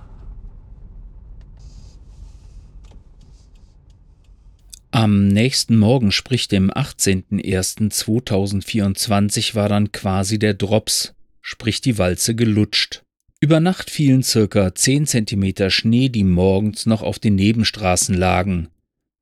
Am 4.93 5.28
nächsten 5.28 5.76
Morgen, 5.76 6.11
sprich 6.11 6.49
dem 6.49 6.72
18.01.2024, 6.72 9.55
war 9.55 9.68
dann 9.68 9.93
quasi 9.93 10.41
der 10.41 10.55
Drops, 10.55 11.14
sprich 11.41 11.80
die 11.80 11.97
Walze 11.97 12.34
gelutscht. 12.34 13.05
Über 13.41 13.61
Nacht 13.61 13.88
fielen 13.88 14.24
circa 14.24 14.74
10 14.74 15.07
cm 15.07 15.70
Schnee, 15.70 16.09
die 16.09 16.24
morgens 16.24 16.86
noch 16.86 17.03
auf 17.03 17.20
den 17.20 17.36
Nebenstraßen 17.36 18.16
lagen. 18.16 18.66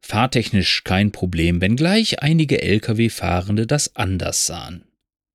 Fahrtechnisch 0.00 0.84
kein 0.84 1.12
Problem, 1.12 1.60
wenngleich 1.60 2.22
einige 2.22 2.62
Lkw-Fahrende 2.62 3.66
das 3.66 3.94
anders 3.94 4.46
sahen. 4.46 4.84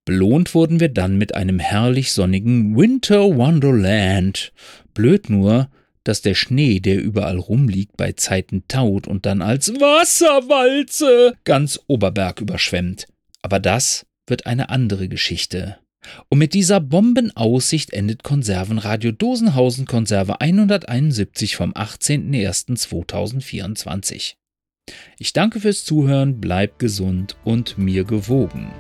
Belohnt 0.04 0.56
wurden 0.56 0.80
wir 0.80 0.90
dann 0.90 1.20
mit 1.20 1.36
einem 1.36 1.60
herrlich 1.60 2.12
sonnigen 2.12 2.76
Winter 2.76 3.38
Wonderland. 3.38 4.52
Blöd 4.96 5.30
nur, 5.30 5.70
dass 6.04 6.22
der 6.22 6.36
Schnee, 6.36 6.80
der 6.80 7.02
überall 7.02 7.38
rumliegt, 7.38 7.98
bei 7.98 8.14
Zeiten 8.14 8.64
taut 8.68 9.08
und 9.08 9.26
dann 9.26 9.42
als 9.42 9.74
Wasserwalze 9.74 11.34
ganz 11.44 11.80
Oberberg 11.88 12.42
überschwemmt. 12.42 13.08
Aber 13.42 13.60
das 13.60 14.06
wird 14.28 14.46
eine 14.46 14.70
andere 14.70 15.08
Geschichte. 15.08 15.78
Und 16.30 16.38
mit 16.40 16.54
dieser 16.54 16.82
Bombenaussicht 16.82 17.94
endet 17.94 18.24
Konservenradio 18.24 19.12
Dosenhausen 19.12 19.86
Konserve 19.86 20.42
171 20.42 21.56
vom 21.56 21.72
18.01.2024. 21.74 24.34
Ich 25.18 25.32
danke 25.32 25.62
fürs 25.62 25.86
Zuhören, 25.86 26.42
bleibt 26.42 26.80
gesund 26.80 27.38
und 27.46 27.78
mir 27.78 28.04
gewogen. 28.04 28.74